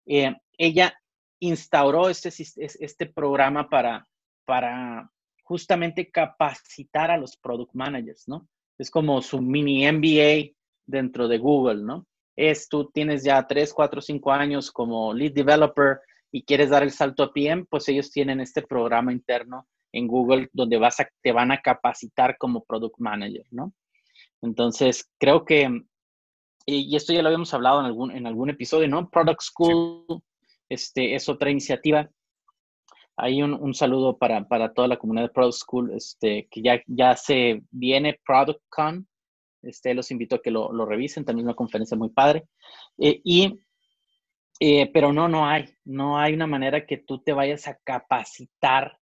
eh, 0.05 0.35
ella 0.57 0.99
instauró 1.39 2.09
este, 2.09 2.29
este 2.57 3.05
programa 3.05 3.69
para, 3.69 4.05
para 4.43 5.09
justamente 5.43 6.11
capacitar 6.11 7.09
a 7.09 7.17
los 7.17 7.37
product 7.37 7.73
managers, 7.73 8.27
¿no? 8.27 8.45
Es 8.77 8.91
como 8.91 9.21
su 9.21 9.41
mini 9.41 9.89
MBA 9.89 10.57
dentro 10.85 11.29
de 11.29 11.37
Google, 11.37 11.83
¿no? 11.83 12.05
Es 12.35 12.67
tú 12.67 12.91
tienes 12.91 13.23
ya 13.23 13.47
3, 13.47 13.73
4, 13.73 14.01
5 14.01 14.31
años 14.33 14.71
como 14.73 15.13
lead 15.13 15.31
developer 15.31 16.01
y 16.33 16.43
quieres 16.43 16.69
dar 16.69 16.83
el 16.83 16.91
salto 16.91 17.23
a 17.23 17.31
PM, 17.31 17.63
pues 17.63 17.87
ellos 17.87 18.11
tienen 18.11 18.41
este 18.41 18.61
programa 18.61 19.13
interno 19.13 19.69
en 19.93 20.07
Google 20.07 20.49
donde 20.51 20.77
vas 20.77 20.99
a, 20.99 21.07
te 21.21 21.31
van 21.31 21.51
a 21.51 21.61
capacitar 21.61 22.37
como 22.37 22.63
product 22.65 22.99
manager, 22.99 23.45
¿no? 23.51 23.73
Entonces, 24.41 25.09
creo 25.17 25.45
que, 25.45 25.83
y 26.65 26.95
esto 26.95 27.13
ya 27.13 27.21
lo 27.21 27.29
habíamos 27.29 27.53
hablado 27.53 27.79
en 27.79 27.85
algún, 27.85 28.11
en 28.11 28.27
algún 28.27 28.49
episodio, 28.49 28.89
¿no? 28.89 29.09
Product 29.09 29.41
School 29.41 30.21
este, 30.67 31.15
es 31.15 31.29
otra 31.29 31.49
iniciativa. 31.49 32.09
Hay 33.15 33.43
un, 33.43 33.53
un 33.53 33.73
saludo 33.73 34.17
para, 34.17 34.47
para, 34.47 34.73
toda 34.73 34.87
la 34.87 34.97
comunidad 34.97 35.27
de 35.27 35.33
Product 35.33 35.57
School, 35.57 35.91
este, 35.95 36.47
que 36.49 36.61
ya, 36.61 36.81
ya 36.87 37.15
se 37.15 37.61
viene 37.69 38.19
ProductCon. 38.25 39.07
Este, 39.61 39.93
los 39.93 40.11
invito 40.11 40.35
a 40.35 40.41
que 40.41 40.51
lo, 40.51 40.73
lo 40.73 40.85
revisen, 40.85 41.23
también 41.23 41.45
una 41.45 41.55
conferencia 41.55 41.95
muy 41.95 42.09
padre. 42.09 42.45
Eh, 42.97 43.21
y, 43.23 43.59
eh, 44.59 44.89
pero 44.91 45.13
no, 45.13 45.27
no 45.29 45.47
hay, 45.47 45.65
no 45.85 46.17
hay 46.17 46.33
una 46.33 46.47
manera 46.47 46.85
que 46.85 46.97
tú 46.97 47.21
te 47.21 47.33
vayas 47.33 47.67
a 47.67 47.77
capacitar 47.83 48.97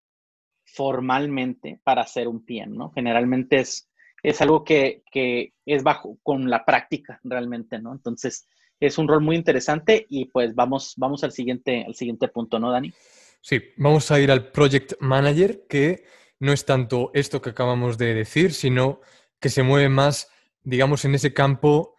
formalmente 0.72 1.80
para 1.84 2.02
hacer 2.02 2.28
un 2.28 2.44
PM, 2.44 2.76
¿no? 2.76 2.90
Generalmente 2.92 3.60
es, 3.60 3.90
es 4.22 4.40
algo 4.40 4.64
que, 4.64 5.02
que, 5.10 5.52
es 5.66 5.82
bajo 5.82 6.18
con 6.22 6.48
la 6.48 6.64
práctica 6.64 7.20
realmente, 7.24 7.78
¿no? 7.78 7.92
Entonces, 7.92 8.48
es 8.80 8.98
un 8.98 9.06
rol 9.06 9.20
muy 9.20 9.36
interesante 9.36 10.06
y 10.08 10.26
pues 10.26 10.54
vamos, 10.54 10.94
vamos 10.96 11.22
al, 11.24 11.32
siguiente, 11.32 11.84
al 11.86 11.94
siguiente 11.94 12.28
punto, 12.28 12.58
¿no, 12.58 12.70
Dani? 12.70 12.92
Sí, 13.40 13.60
vamos 13.76 14.10
a 14.10 14.18
ir 14.18 14.30
al 14.30 14.50
Project 14.50 14.94
Manager, 15.00 15.66
que 15.68 16.04
no 16.40 16.52
es 16.52 16.64
tanto 16.64 17.10
esto 17.12 17.42
que 17.42 17.50
acabamos 17.50 17.98
de 17.98 18.14
decir, 18.14 18.52
sino 18.52 19.00
que 19.38 19.50
se 19.50 19.62
mueve 19.62 19.88
más, 19.88 20.30
digamos, 20.62 21.04
en 21.04 21.14
ese 21.14 21.34
campo 21.34 21.96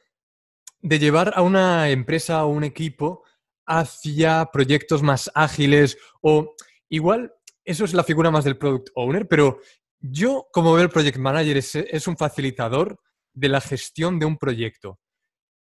de 0.81 0.99
llevar 0.99 1.33
a 1.35 1.41
una 1.41 1.89
empresa 1.89 2.43
o 2.43 2.49
un 2.49 2.63
equipo 2.63 3.23
hacia 3.65 4.49
proyectos 4.51 5.03
más 5.03 5.31
ágiles 5.35 5.97
o 6.21 6.55
igual 6.89 7.33
eso 7.65 7.85
es 7.85 7.93
la 7.93 8.03
figura 8.03 8.31
más 8.31 8.43
del 8.43 8.57
product 8.57 8.89
owner, 8.95 9.27
pero 9.27 9.59
yo, 9.99 10.47
como 10.51 10.73
veo 10.73 10.83
el 10.83 10.89
project 10.89 11.17
manager, 11.17 11.57
es, 11.57 12.07
un 12.07 12.17
facilitador 12.17 12.99
de 13.33 13.47
la 13.47 13.61
gestión 13.61 14.19
de 14.19 14.25
un 14.25 14.37
proyecto. 14.37 14.99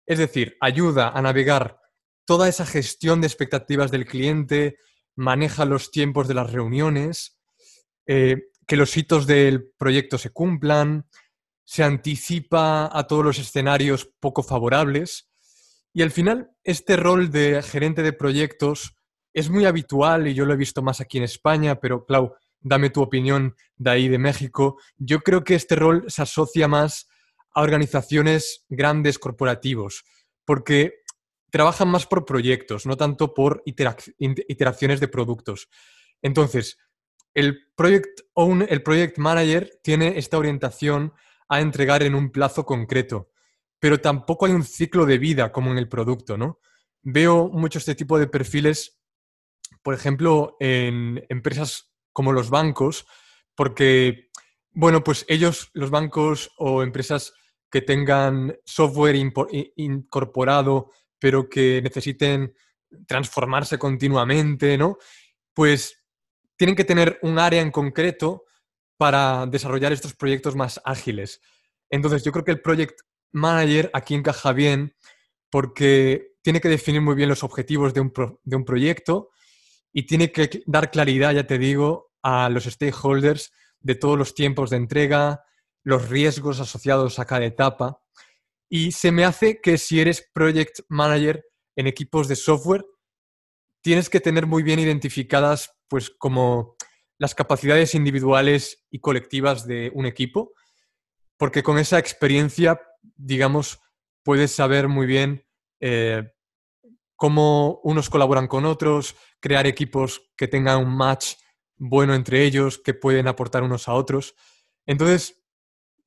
Es 0.05 0.17
decir, 0.17 0.57
ayuda 0.59 1.09
a 1.09 1.21
navegar 1.21 1.79
toda 2.25 2.49
esa 2.49 2.65
gestión 2.65 3.21
de 3.21 3.27
expectativas 3.27 3.91
del 3.91 4.05
cliente, 4.05 4.77
maneja 5.15 5.65
los 5.65 5.91
tiempos 5.91 6.27
de 6.27 6.33
las 6.33 6.51
reuniones, 6.51 7.39
eh, 8.07 8.49
que 8.65 8.77
los 8.77 8.97
hitos 8.97 9.27
del 9.27 9.71
proyecto 9.77 10.17
se 10.17 10.31
cumplan, 10.31 11.07
se 11.63 11.83
anticipa 11.83 12.89
a 12.91 13.05
todos 13.05 13.23
los 13.23 13.37
escenarios 13.37 14.11
poco 14.19 14.41
favorables. 14.41 15.29
Y 15.93 16.01
al 16.01 16.11
final, 16.11 16.51
este 16.63 16.95
rol 16.95 17.31
de 17.31 17.61
gerente 17.61 18.01
de 18.01 18.13
proyectos 18.13 18.95
es 19.33 19.49
muy 19.49 19.65
habitual 19.65 20.27
y 20.27 20.33
yo 20.33 20.45
lo 20.45 20.53
he 20.53 20.57
visto 20.57 20.81
más 20.81 21.01
aquí 21.01 21.17
en 21.17 21.23
España, 21.23 21.79
pero 21.79 22.05
Clau, 22.05 22.33
dame 22.59 22.89
tu 22.89 23.01
opinión 23.01 23.55
de 23.75 23.89
ahí 23.89 24.07
de 24.07 24.17
México. 24.17 24.79
Yo 24.97 25.19
creo 25.21 25.43
que 25.43 25.55
este 25.55 25.75
rol 25.75 26.05
se 26.07 26.21
asocia 26.21 26.67
más 26.67 27.07
a 27.53 27.61
organizaciones 27.61 28.65
grandes 28.69 29.19
corporativos, 29.19 30.03
porque 30.45 31.01
trabajan 31.49 31.89
más 31.89 32.05
por 32.05 32.25
proyectos, 32.25 32.85
no 32.85 32.95
tanto 32.97 33.33
por 33.33 33.63
iteraciones 33.65 34.99
de 34.99 35.07
productos. 35.07 35.69
Entonces, 36.21 36.77
el 37.33 37.67
project, 37.75 38.21
el 38.69 38.83
project 38.83 39.17
manager 39.17 39.79
tiene 39.83 40.17
esta 40.17 40.37
orientación 40.37 41.13
a 41.49 41.61
entregar 41.61 42.03
en 42.03 42.15
un 42.15 42.31
plazo 42.31 42.65
concreto, 42.65 43.31
pero 43.79 43.99
tampoco 43.99 44.45
hay 44.45 44.53
un 44.53 44.63
ciclo 44.63 45.05
de 45.05 45.17
vida 45.17 45.51
como 45.51 45.71
en 45.71 45.77
el 45.77 45.89
producto, 45.89 46.37
¿no? 46.37 46.59
Veo 47.01 47.49
mucho 47.49 47.79
este 47.79 47.95
tipo 47.95 48.19
de 48.19 48.27
perfiles 48.27 49.00
por 49.83 49.93
ejemplo, 49.93 50.55
en 50.59 51.25
empresas 51.29 51.91
como 52.13 52.31
los 52.31 52.49
bancos, 52.49 53.05
porque, 53.55 54.29
bueno, 54.71 55.03
pues 55.03 55.25
ellos, 55.27 55.69
los 55.73 55.89
bancos 55.89 56.51
o 56.57 56.83
empresas 56.83 57.33
que 57.69 57.81
tengan 57.81 58.57
software 58.65 59.15
incorporado, 59.75 60.91
pero 61.19 61.49
que 61.49 61.81
necesiten 61.81 62.53
transformarse 63.07 63.77
continuamente, 63.77 64.77
¿no? 64.77 64.97
Pues 65.53 66.03
tienen 66.57 66.75
que 66.75 66.83
tener 66.83 67.17
un 67.21 67.39
área 67.39 67.61
en 67.61 67.71
concreto 67.71 68.43
para 68.97 69.45
desarrollar 69.47 69.93
estos 69.93 70.13
proyectos 70.13 70.55
más 70.55 70.81
ágiles. 70.83 71.41
Entonces, 71.89 72.23
yo 72.23 72.31
creo 72.31 72.45
que 72.45 72.51
el 72.51 72.61
project 72.61 72.99
manager 73.31 73.89
aquí 73.93 74.15
encaja 74.15 74.53
bien 74.53 74.95
porque 75.49 76.35
tiene 76.41 76.61
que 76.61 76.69
definir 76.69 77.01
muy 77.01 77.15
bien 77.15 77.29
los 77.29 77.43
objetivos 77.43 77.93
de 77.93 78.01
un, 78.01 78.13
de 78.43 78.55
un 78.55 78.65
proyecto 78.65 79.29
y 79.93 80.05
tiene 80.05 80.31
que 80.31 80.63
dar 80.65 80.91
claridad, 80.91 81.33
ya 81.33 81.45
te 81.45 81.57
digo, 81.57 82.11
a 82.23 82.49
los 82.49 82.65
stakeholders 82.65 83.51
de 83.79 83.95
todos 83.95 84.17
los 84.17 84.33
tiempos 84.35 84.69
de 84.69 84.77
entrega, 84.77 85.43
los 85.83 86.09
riesgos 86.09 86.59
asociados 86.59 87.19
a 87.19 87.25
cada 87.25 87.45
etapa. 87.45 88.01
Y 88.69 88.91
se 88.91 89.11
me 89.11 89.25
hace 89.25 89.59
que 89.61 89.77
si 89.77 89.99
eres 89.99 90.29
project 90.33 90.81
manager 90.87 91.43
en 91.75 91.87
equipos 91.87 92.27
de 92.27 92.35
software, 92.35 92.85
tienes 93.81 94.09
que 94.09 94.19
tener 94.19 94.45
muy 94.45 94.63
bien 94.63 94.79
identificadas 94.79 95.73
pues 95.87 96.09
como 96.09 96.75
las 97.17 97.35
capacidades 97.35 97.95
individuales 97.95 98.85
y 98.89 98.99
colectivas 98.99 99.67
de 99.67 99.91
un 99.93 100.05
equipo, 100.05 100.53
porque 101.37 101.63
con 101.63 101.77
esa 101.77 101.99
experiencia, 101.99 102.81
digamos, 103.15 103.79
puedes 104.23 104.51
saber 104.51 104.87
muy 104.87 105.05
bien 105.05 105.45
eh, 105.79 106.31
cómo 107.21 107.81
unos 107.83 108.09
colaboran 108.09 108.47
con 108.47 108.65
otros, 108.65 109.15
crear 109.39 109.67
equipos 109.67 110.31
que 110.35 110.47
tengan 110.47 110.83
un 110.83 110.97
match 110.97 111.35
bueno 111.77 112.15
entre 112.15 112.43
ellos, 112.43 112.79
que 112.79 112.95
pueden 112.95 113.27
aportar 113.27 113.61
unos 113.61 113.87
a 113.87 113.93
otros. 113.93 114.33
Entonces, 114.87 115.39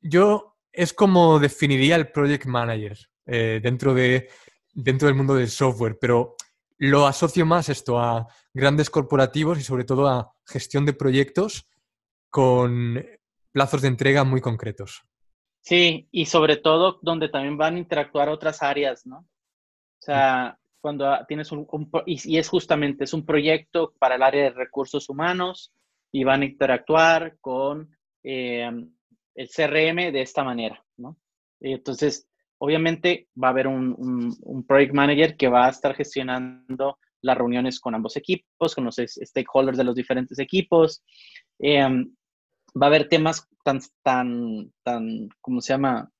yo 0.00 0.58
es 0.72 0.92
como 0.92 1.38
definiría 1.38 1.94
el 1.94 2.10
project 2.10 2.46
manager 2.46 2.98
eh, 3.26 3.60
dentro, 3.62 3.94
de, 3.94 4.28
dentro 4.72 5.06
del 5.06 5.14
mundo 5.16 5.36
del 5.36 5.50
software, 5.50 5.98
pero 6.00 6.34
lo 6.78 7.06
asocio 7.06 7.46
más 7.46 7.68
esto 7.68 8.00
a 8.00 8.26
grandes 8.52 8.90
corporativos 8.90 9.56
y 9.60 9.62
sobre 9.62 9.84
todo 9.84 10.08
a 10.08 10.34
gestión 10.44 10.84
de 10.84 10.94
proyectos 10.94 11.68
con 12.28 13.00
plazos 13.52 13.82
de 13.82 13.86
entrega 13.86 14.24
muy 14.24 14.40
concretos. 14.40 15.04
Sí, 15.60 16.08
y 16.10 16.26
sobre 16.26 16.56
todo 16.56 16.98
donde 17.02 17.28
también 17.28 17.56
van 17.56 17.76
a 17.76 17.78
interactuar 17.78 18.28
otras 18.28 18.62
áreas, 18.62 19.06
¿no? 19.06 19.18
O 19.18 20.04
sea, 20.04 20.58
cuando 20.84 21.16
tienes 21.26 21.50
un, 21.50 21.66
y, 22.04 22.36
es 22.36 22.46
justamente, 22.46 23.04
es 23.04 23.14
un 23.14 23.24
proyecto 23.24 23.94
para 23.98 24.16
el 24.16 24.22
área 24.22 24.42
de 24.42 24.50
recursos 24.50 25.08
humanos 25.08 25.72
y 26.12 26.24
van 26.24 26.42
a 26.42 26.44
interactuar 26.44 27.38
con 27.40 27.96
eh, 28.22 28.70
el 29.34 29.48
CRM 29.48 30.12
de 30.12 30.20
esta 30.20 30.44
manera, 30.44 30.84
¿no? 30.98 31.16
Entonces, 31.58 32.28
obviamente 32.58 33.28
va 33.42 33.48
a 33.48 33.52
haber 33.52 33.66
un, 33.66 34.36
un, 34.42 34.66
project 34.66 34.92
manager 34.92 35.38
que 35.38 35.48
va 35.48 35.64
a 35.64 35.70
estar 35.70 35.94
gestionando 35.94 36.98
las 37.22 37.38
reuniones 37.38 37.80
con 37.80 37.94
ambos 37.94 38.18
equipos, 38.18 38.74
con 38.74 38.84
los 38.84 38.96
stakeholders 38.96 39.78
de 39.78 39.84
los 39.84 39.94
diferentes 39.94 40.38
equipos. 40.38 41.02
Em, 41.60 42.14
va 42.78 42.88
a 42.88 42.90
haber 42.90 43.08
temas 43.08 43.48
tan, 43.64 43.80
tan, 44.02 44.70
tan, 44.82 45.30
¿cómo 45.40 45.62
se 45.62 45.72
llama? 45.72 46.10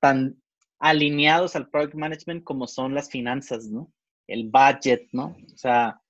Tan 0.00 0.40
alineados 0.78 1.56
al 1.56 1.68
project 1.70 1.96
management 1.96 2.44
como 2.44 2.68
son 2.68 2.94
las 2.94 3.10
finanzas, 3.10 3.66
¿no? 3.66 3.92
El 4.26 4.50
budget, 4.50 5.08
¿no? 5.12 5.36
O 5.52 5.56
sea, 5.56 6.00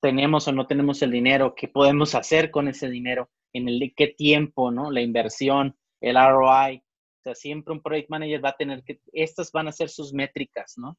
tenemos 0.00 0.46
o 0.48 0.52
no 0.52 0.66
tenemos 0.66 1.02
el 1.02 1.10
dinero, 1.10 1.54
qué 1.54 1.68
podemos 1.68 2.14
hacer 2.14 2.50
con 2.50 2.68
ese 2.68 2.88
dinero, 2.88 3.30
en 3.52 3.68
el 3.68 3.92
qué 3.96 4.08
tiempo, 4.08 4.70
¿no? 4.70 4.90
La 4.90 5.00
inversión, 5.00 5.76
el 6.00 6.16
ROI. 6.16 6.76
O 6.76 7.22
sea, 7.22 7.34
siempre 7.34 7.72
un 7.72 7.80
project 7.80 8.10
manager 8.10 8.44
va 8.44 8.50
a 8.50 8.56
tener 8.56 8.82
que, 8.84 9.00
estas 9.12 9.50
van 9.50 9.68
a 9.68 9.72
ser 9.72 9.88
sus 9.88 10.12
métricas, 10.12 10.74
¿no? 10.76 10.98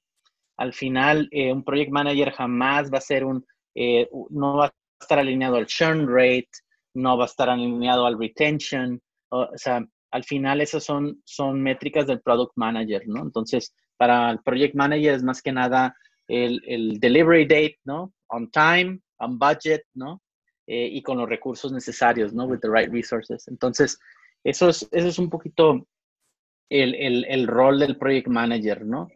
Al 0.57 0.73
final, 0.73 1.27
eh, 1.31 1.51
un 1.51 1.63
project 1.63 1.91
manager 1.91 2.31
jamás 2.31 2.91
va 2.91 2.97
a 2.97 3.01
ser 3.01 3.25
un, 3.25 3.45
eh, 3.75 4.09
no 4.29 4.57
va 4.57 4.67
a 4.67 4.73
estar 4.99 5.19
alineado 5.19 5.57
al 5.57 5.67
churn 5.67 6.07
rate, 6.07 6.49
no 6.95 7.17
va 7.17 7.25
a 7.25 7.27
estar 7.27 7.49
alineado 7.49 8.05
al 8.05 8.17
retention, 8.17 9.01
o, 9.29 9.49
sea, 9.55 9.85
al 10.11 10.23
final 10.23 10.61
esas 10.61 10.83
son, 10.83 11.21
son 11.25 11.61
métricas 11.61 12.07
del 12.07 12.21
product 12.21 12.53
manager, 12.55 13.03
¿no? 13.05 13.21
Entonces, 13.21 13.75
para 13.97 14.31
el 14.31 14.39
project 14.39 14.75
manager 14.75 15.13
es 15.13 15.23
más 15.23 15.41
que 15.41 15.51
nada 15.51 15.95
el, 16.27 16.61
el 16.65 16.99
delivery 16.99 17.45
date, 17.45 17.79
¿no? 17.83 18.13
On 18.27 18.49
time, 18.49 18.99
on 19.17 19.37
budget, 19.37 19.83
¿no? 19.93 20.21
Eh, 20.67 20.89
y 20.91 21.01
con 21.01 21.17
los 21.17 21.29
recursos 21.29 21.71
necesarios, 21.71 22.33
¿no? 22.33 22.45
With 22.45 22.59
the 22.59 22.69
right 22.69 22.91
resources. 22.91 23.47
Entonces, 23.47 23.99
eso 24.43 24.69
es, 24.69 24.87
eso 24.91 25.07
es 25.07 25.19
un 25.19 25.29
poquito 25.29 25.87
el, 26.69 26.95
el, 26.95 27.25
el 27.25 27.47
rol 27.47 27.79
del 27.79 27.97
project 27.97 28.27
manager, 28.27 28.85
¿no? 28.85 29.09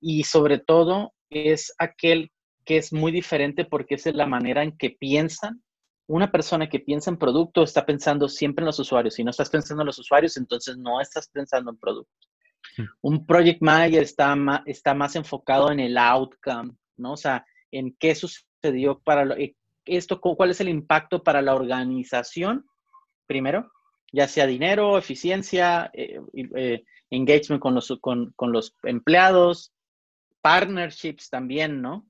Y 0.00 0.24
sobre 0.24 0.58
todo 0.58 1.14
es 1.30 1.72
aquel 1.78 2.32
que 2.64 2.76
es 2.76 2.92
muy 2.92 3.12
diferente 3.12 3.64
porque 3.64 3.94
es 3.94 4.06
la 4.06 4.26
manera 4.26 4.62
en 4.62 4.76
que 4.76 4.90
piensan 4.90 5.62
una 6.08 6.30
persona 6.30 6.68
que 6.68 6.80
piensa 6.80 7.10
en 7.10 7.18
producto 7.18 7.62
está 7.62 7.84
pensando 7.84 8.28
siempre 8.28 8.62
en 8.62 8.66
los 8.66 8.78
usuarios. 8.78 9.14
Si 9.14 9.24
no 9.24 9.30
estás 9.30 9.50
pensando 9.50 9.82
en 9.82 9.86
los 9.86 9.98
usuarios, 9.98 10.36
entonces 10.36 10.76
no 10.76 11.00
estás 11.00 11.28
pensando 11.28 11.70
en 11.70 11.78
producto. 11.78 12.28
Hmm. 12.76 12.84
Un 13.02 13.26
project 13.26 13.62
manager 13.62 14.02
está 14.02 14.34
más, 14.36 14.62
está 14.66 14.94
más 14.94 15.16
enfocado 15.16 15.70
en 15.70 15.80
el 15.80 15.96
outcome, 15.98 16.72
¿no? 16.96 17.12
O 17.12 17.16
sea, 17.16 17.44
en 17.70 17.96
qué 17.98 18.14
sucedió 18.14 18.98
para 19.00 19.24
lo, 19.24 19.36
eh, 19.36 19.56
esto, 19.84 20.20
cuál 20.20 20.50
es 20.50 20.60
el 20.60 20.68
impacto 20.68 21.22
para 21.22 21.42
la 21.42 21.54
organización, 21.54 22.66
primero, 23.26 23.70
ya 24.12 24.26
sea 24.26 24.46
dinero, 24.46 24.98
eficiencia, 24.98 25.90
eh, 25.92 26.20
eh, 26.34 26.84
engagement 27.10 27.62
con 27.62 27.74
los, 27.74 27.92
con, 28.00 28.34
los 28.40 28.74
empleados, 28.82 29.72
partnerships 30.40 31.30
también, 31.30 31.80
¿no? 31.82 32.06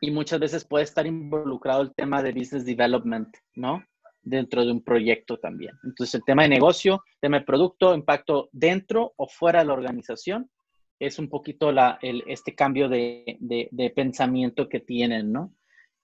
y 0.00 0.10
muchas 0.10 0.40
veces 0.40 0.64
puede 0.64 0.84
estar 0.84 1.06
involucrado 1.06 1.82
el 1.82 1.94
tema 1.94 2.22
de 2.22 2.32
business 2.32 2.64
development, 2.64 3.36
¿no? 3.54 3.84
Dentro 4.22 4.64
de 4.64 4.72
un 4.72 4.82
proyecto 4.82 5.38
también. 5.38 5.72
Entonces, 5.84 6.16
el 6.16 6.24
tema 6.24 6.42
de 6.42 6.50
negocio, 6.50 7.02
tema 7.20 7.38
de 7.38 7.44
producto, 7.44 7.94
impacto 7.94 8.50
dentro 8.52 9.14
o 9.16 9.26
fuera 9.26 9.60
de 9.60 9.66
la 9.66 9.72
organización, 9.72 10.50
es 10.98 11.18
un 11.18 11.28
poquito 11.30 11.72
la, 11.72 11.98
el, 12.02 12.22
este 12.26 12.54
cambio 12.54 12.88
de, 12.88 13.38
de, 13.40 13.90
pensamiento 13.90 14.68
que 14.68 14.80
tienen, 14.80 15.32
¿no? 15.32 15.54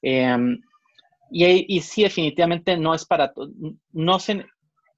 Em, 0.00 0.58
y, 1.30 1.76
y, 1.76 1.80
sí, 1.82 2.02
definitivamente 2.04 2.78
no 2.78 2.94
es 2.94 3.04
para 3.04 3.32
no 3.92 4.18
se, 4.18 4.46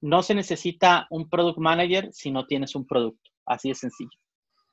no 0.01 0.23
se 0.23 0.35
necesita 0.35 1.07
un 1.11 1.29
product 1.29 1.59
manager 1.59 2.09
si 2.13 2.31
no 2.31 2.47
tienes 2.47 2.75
un 2.75 2.87
producto, 2.87 3.31
así 3.47 3.71
de 3.71 3.75
sencillo, 3.75 4.19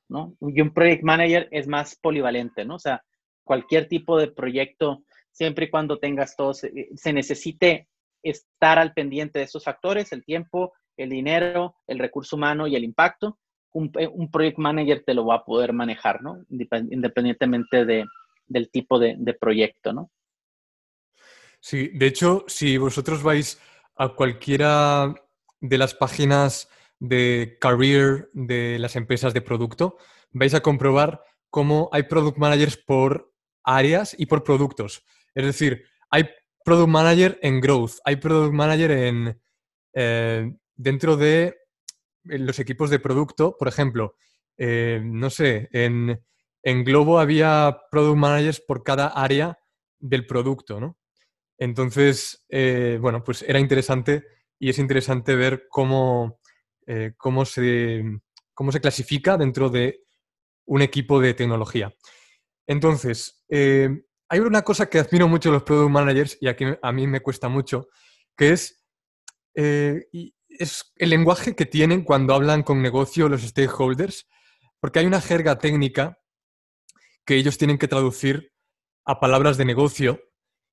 ¿no? 0.08 0.36
Y 0.40 0.60
un 0.60 0.72
project 0.72 1.02
manager 1.02 1.48
es 1.50 1.66
más 1.66 1.96
polivalente, 1.96 2.64
¿no? 2.64 2.76
O 2.76 2.78
sea, 2.78 3.02
cualquier 3.42 3.88
tipo 3.88 4.18
de 4.18 4.28
proyecto, 4.28 5.02
siempre 5.32 5.66
y 5.66 5.70
cuando 5.70 5.98
tengas 5.98 6.36
todo, 6.36 6.54
se, 6.54 7.12
necesite 7.12 7.88
estar 8.30 8.78
al 8.78 8.92
pendiente 8.92 9.38
de 9.38 9.44
esos 9.44 9.64
factores, 9.64 10.12
el 10.12 10.24
tiempo, 10.24 10.72
el 10.96 11.10
dinero, 11.10 11.76
el 11.86 11.98
recurso 11.98 12.36
humano 12.36 12.66
y 12.66 12.76
el 12.76 12.84
impacto, 12.84 13.38
un, 13.72 13.92
un 14.12 14.30
project 14.30 14.58
manager 14.58 15.02
te 15.04 15.14
lo 15.14 15.26
va 15.26 15.36
a 15.36 15.44
poder 15.44 15.72
manejar, 15.72 16.22
¿no? 16.22 16.44
Independientemente 16.48 17.84
de, 17.84 18.06
del 18.46 18.70
tipo 18.70 18.98
de, 18.98 19.16
de, 19.18 19.34
proyecto, 19.34 19.92
¿no? 19.92 20.10
Sí, 21.60 21.88
de 21.88 22.06
hecho, 22.06 22.44
si 22.48 22.78
vosotros 22.78 23.22
vais 23.22 23.60
a 23.96 24.08
cualquiera 24.10 25.14
de 25.60 25.78
las 25.78 25.94
páginas 25.94 26.70
de 26.98 27.58
career 27.60 28.30
de 28.32 28.78
las 28.78 28.96
empresas 28.96 29.34
de 29.34 29.42
producto, 29.42 29.98
vais 30.32 30.54
a 30.54 30.60
comprobar 30.60 31.22
cómo 31.50 31.88
hay 31.92 32.04
product 32.04 32.38
managers 32.38 32.76
por 32.76 33.32
áreas 33.62 34.14
y 34.18 34.26
por 34.26 34.44
productos. 34.44 35.04
Es 35.34 35.44
decir, 35.44 35.84
hay 36.10 36.28
product 36.66 36.88
manager 36.88 37.38
en 37.42 37.60
growth, 37.60 37.92
hay 38.04 38.16
product 38.16 38.52
manager 38.52 38.90
en 38.90 39.40
eh, 39.94 40.52
dentro 40.74 41.16
de 41.16 41.56
los 42.24 42.58
equipos 42.58 42.90
de 42.90 42.98
producto, 42.98 43.56
por 43.56 43.68
ejemplo, 43.68 44.16
eh, 44.58 45.00
no 45.00 45.30
sé, 45.30 45.68
en, 45.70 46.20
Globo 46.84 47.20
había 47.20 47.78
product 47.88 48.18
managers 48.18 48.60
por 48.60 48.82
cada 48.82 49.06
área 49.06 49.56
del 50.00 50.26
producto, 50.26 50.80
¿no? 50.80 50.98
Entonces, 51.56 52.44
eh, 52.48 52.98
bueno, 53.00 53.22
pues 53.22 53.42
era 53.42 53.60
interesante 53.60 54.24
y 54.58 54.70
es 54.70 54.80
interesante 54.80 55.36
ver 55.36 55.68
cómo, 55.70 56.40
cómo, 57.16 57.44
se, 57.44 58.02
cómo 58.52 58.72
se 58.72 58.80
clasifica 58.80 59.36
dentro 59.36 59.70
de 59.70 60.00
un 60.64 60.82
equipo 60.82 61.20
de 61.20 61.34
tecnología. 61.34 61.94
Entonces, 62.66 63.44
eh, 63.48 64.02
hay 64.28 64.40
una 64.40 64.62
cosa 64.62 64.88
que 64.88 64.98
admiro 64.98 65.28
mucho 65.28 65.50
de 65.50 65.54
los 65.54 65.62
product 65.62 65.90
managers 65.90 66.38
y 66.40 66.48
a 66.48 66.92
mí 66.92 67.06
me 67.06 67.20
cuesta 67.20 67.48
mucho, 67.48 67.88
que 68.36 68.50
es, 68.50 68.84
eh, 69.54 70.06
es 70.48 70.92
el 70.96 71.10
lenguaje 71.10 71.54
que 71.54 71.66
tienen 71.66 72.02
cuando 72.02 72.34
hablan 72.34 72.62
con 72.62 72.82
negocio 72.82 73.28
los 73.28 73.42
stakeholders, 73.42 74.28
porque 74.80 74.98
hay 74.98 75.06
una 75.06 75.20
jerga 75.20 75.58
técnica 75.58 76.18
que 77.24 77.36
ellos 77.36 77.58
tienen 77.58 77.78
que 77.78 77.88
traducir 77.88 78.52
a 79.04 79.20
palabras 79.20 79.56
de 79.56 79.64
negocio 79.64 80.20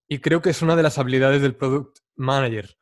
y 0.08 0.20
creo 0.20 0.42
que 0.42 0.50
es 0.50 0.62
una 0.62 0.76
de 0.76 0.84
las 0.84 0.98
habilidades 0.98 1.42
del 1.42 1.56
product 1.56 2.00
manager. 2.16 2.78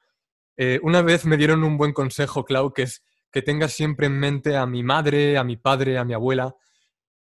Eh, 0.57 0.79
una 0.83 1.01
vez 1.01 1.25
me 1.25 1.37
dieron 1.37 1.63
un 1.63 1.77
buen 1.77 1.93
consejo, 1.93 2.43
Clau, 2.43 2.73
que 2.73 2.83
es 2.83 3.03
que 3.31 3.41
tengas 3.41 3.73
siempre 3.73 4.07
en 4.07 4.19
mente 4.19 4.57
a 4.57 4.65
mi 4.65 4.83
madre, 4.83 5.37
a 5.37 5.43
mi 5.43 5.55
padre, 5.55 5.97
a 5.97 6.03
mi 6.03 6.13
abuela, 6.13 6.53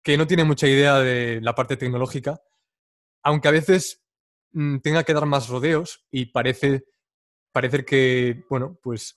que 0.02 0.16
no 0.16 0.26
tiene 0.26 0.44
mucha 0.44 0.66
idea 0.66 0.98
de 0.98 1.40
la 1.42 1.54
parte 1.54 1.76
tecnológica, 1.76 2.40
aunque 3.22 3.48
a 3.48 3.52
veces 3.52 4.02
mm, 4.52 4.78
tenga 4.78 5.04
que 5.04 5.14
dar 5.14 5.26
más 5.26 5.48
rodeos 5.48 6.04
y 6.10 6.26
parece 6.26 6.84
parecer 7.52 7.84
que, 7.84 8.44
bueno, 8.48 8.78
pues 8.82 9.14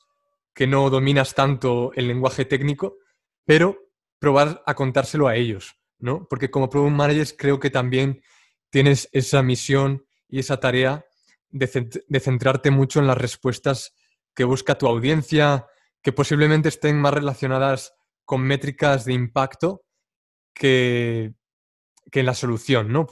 que 0.54 0.68
no 0.68 0.89
dominas 0.89 1.34
tanto 1.34 1.91
el 1.94 2.08
lenguaje 2.08 2.46
técnico, 2.46 2.98
pero 3.46 3.78
probar 4.20 4.63
a 4.65 4.74
contárselo 4.74 5.28
a 5.28 5.36
ellos, 5.36 5.76
¿no? 6.00 6.28
Porque 6.30 6.50
como 6.50 6.70
Product 6.70 6.96
Managers 6.96 7.36
creo 7.38 7.60
que 7.60 7.70
también 7.70 8.22
tienes 8.70 9.10
esa 9.12 9.41
misión 9.44 10.06
y 10.28 10.39
esa 10.39 10.60
tarea 10.60 11.06
de, 11.50 12.04
de 12.08 12.20
centrarte 12.20 12.72
mucho 12.72 13.00
en 13.00 13.08
las 13.08 13.18
respuestas 13.18 13.94
que 14.34 14.44
busca 14.44 14.78
tu 14.78 14.88
audiencia, 14.88 15.68
que 16.02 16.12
posiblemente 16.12 16.70
estén 16.70 17.00
más 17.00 17.13
relacionadas 17.13 17.94
con 18.26 18.41
métricas 18.41 19.06
de 19.06 19.13
impacto 19.13 19.84
que, 20.54 21.34
en 22.12 22.26
la 22.26 22.34
solución, 22.34 22.91
¿no? 22.91 23.08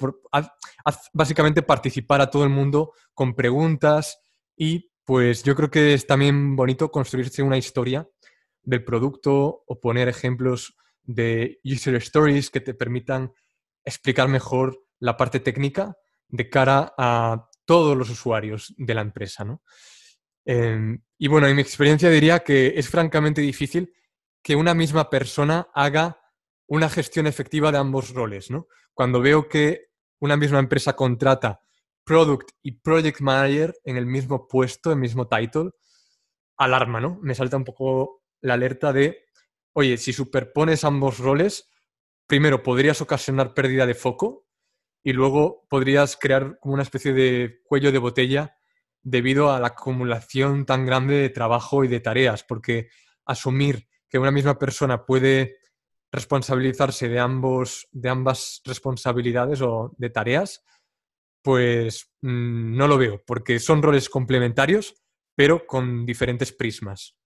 básicamente 1.13 1.61
participar 1.61 2.21
a 2.21 2.29
todo 2.29 2.43
el 2.43 2.49
mundo 2.49 2.93
con 3.13 3.35
preguntas 3.35 4.19
y 4.55 4.91
pues 5.03 5.43
yo 5.43 5.55
creo 5.55 5.69
que 5.69 5.93
es 5.93 6.07
también 6.07 6.55
bonito 6.55 6.89
construirse 6.89 7.43
una 7.43 7.57
historia 7.57 8.07
del 8.61 8.83
producto 8.83 9.63
o 9.67 9.79
poner 9.79 10.07
ejemplos 10.07 10.77
de 11.03 11.59
user 11.65 11.95
stories 11.95 12.49
que 12.49 12.61
te 12.61 12.73
permitan 12.73 13.33
explicar 13.83 14.29
mejor 14.29 14.79
la 14.99 15.17
parte 15.17 15.41
técnica 15.41 15.97
de 16.29 16.49
cara 16.49 16.93
a 16.97 17.49
todos 17.65 17.97
los 17.97 18.09
usuarios 18.09 18.73
de 18.77 18.93
la 18.93 19.01
empresa, 19.01 19.43
¿no? 19.43 19.61
Em, 20.45 21.01
y 21.17 21.27
bueno, 21.27 21.47
en 21.47 21.55
mi 21.55 21.61
experiencia 21.61 22.09
diría 22.09 22.39
que 22.39 22.73
es 22.75 22.89
francamente 22.89 23.41
difícil 23.41 23.93
que 24.41 24.55
una 24.55 24.73
misma 24.73 25.09
persona 25.09 25.67
haga 25.73 26.22
una 26.73 26.89
gestión 26.89 27.27
efectiva 27.27 27.71
de 27.71 27.77
ambos 27.77 28.15
roles, 28.15 28.49
¿no? 28.49 28.67
Cuando 28.95 29.21
veo 29.21 29.47
que 29.47 29.91
una 30.19 30.37
misma 30.37 30.57
empresa 30.57 30.95
contrata 30.95 31.61
Product 32.03 32.49
y 32.63 32.71
Project 32.71 33.21
Manager 33.21 33.75
en 33.83 33.95
el 33.95 34.07
mismo 34.07 34.47
puesto, 34.47 34.89
en 34.91 34.97
el 34.97 35.01
mismo 35.01 35.27
title, 35.27 35.69
alarma, 36.57 36.99
¿no? 36.99 37.19
Me 37.21 37.35
salta 37.35 37.57
un 37.57 37.63
poco 37.63 38.23
la 38.41 38.55
alerta 38.55 38.91
de, 38.91 39.23
oye, 39.73 39.97
si 39.97 40.13
superpones 40.13 40.83
ambos 40.83 41.19
roles, 41.19 41.69
primero 42.25 42.63
podrías 42.63 43.01
ocasionar 43.01 43.53
pérdida 43.53 43.85
de 43.85 43.93
foco 43.93 44.47
y 45.03 45.13
luego 45.13 45.67
podrías 45.69 46.17
crear 46.17 46.57
como 46.59 46.73
una 46.73 46.81
especie 46.81 47.13
de 47.13 47.61
cuello 47.65 47.91
de 47.91 47.99
botella 47.99 48.57
debido 49.03 49.51
a 49.51 49.59
la 49.59 49.67
acumulación 49.67 50.65
tan 50.65 50.87
grande 50.87 51.17
de 51.17 51.29
trabajo 51.29 51.83
y 51.83 51.87
de 51.87 51.99
tareas, 51.99 52.43
porque 52.43 52.89
asumir 53.25 53.87
que 54.09 54.17
una 54.17 54.31
misma 54.31 54.57
persona 54.57 55.05
puede 55.05 55.61
responsabilizarse 56.13 57.09
de, 57.09 57.19
ambos, 57.19 57.87
de 57.91 58.07
ambas 58.07 58.61
responsabilidades 58.63 59.61
o 59.61 59.93
de 59.97 60.11
tareas, 60.11 60.63
pues 61.41 62.13
mm, 62.21 62.77
no 62.77 62.87
lo 62.87 62.99
veo, 62.99 63.21
porque 63.25 63.59
son 63.59 63.81
roles 63.81 64.09
complementarios, 64.09 64.95
pero 65.35 65.65
con 65.65 66.05
diferentes 66.05 66.53
prismas. 66.53 67.17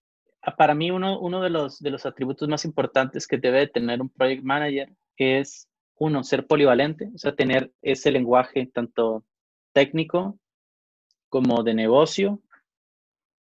Ah, 0.41 0.55
para 0.55 0.73
mí 0.73 0.89
uno, 0.89 1.19
uno 1.19 1.41
de, 1.41 1.49
los, 1.49 1.79
de 1.79 1.91
los 1.91 2.05
atributos 2.05 2.47
más 2.47 2.63
importantes 2.63 3.27
que 3.27 3.37
debe 3.37 3.67
tener 3.67 4.01
un 4.01 4.09
project 4.09 4.43
manager 4.43 4.89
es, 5.17 5.67
uno, 5.99 6.23
ser 6.23 6.47
polivalente, 6.47 7.11
o 7.13 7.17
sea, 7.17 7.35
tener 7.35 7.73
ese 7.81 8.09
lenguaje 8.09 8.67
tanto 8.73 9.25
técnico 9.73 10.39
como 11.27 11.61
de 11.63 11.73
negocio, 11.73 12.41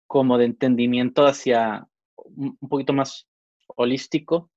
como 0.06 0.38
de 0.38 0.46
entendimiento 0.46 1.26
hacia 1.26 1.86
un 2.16 2.56
poquito 2.68 2.94
más 2.94 3.28
holístico 3.66 4.50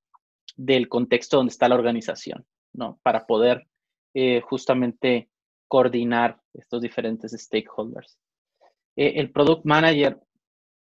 del 0.60 0.90
contexto 0.90 1.38
donde 1.38 1.52
está 1.52 1.70
la 1.70 1.76
organización, 1.76 2.46
¿no? 2.74 3.00
Para 3.02 3.26
poder 3.26 3.66
eh, 4.14 4.42
justamente 4.42 5.30
coordinar 5.70 6.42
estos 6.54 6.82
diferentes 6.82 7.32
stakeholders. 7.32 8.20
Eh, 8.98 9.14
el 9.16 9.32
product 9.32 9.64
manager 9.64 10.20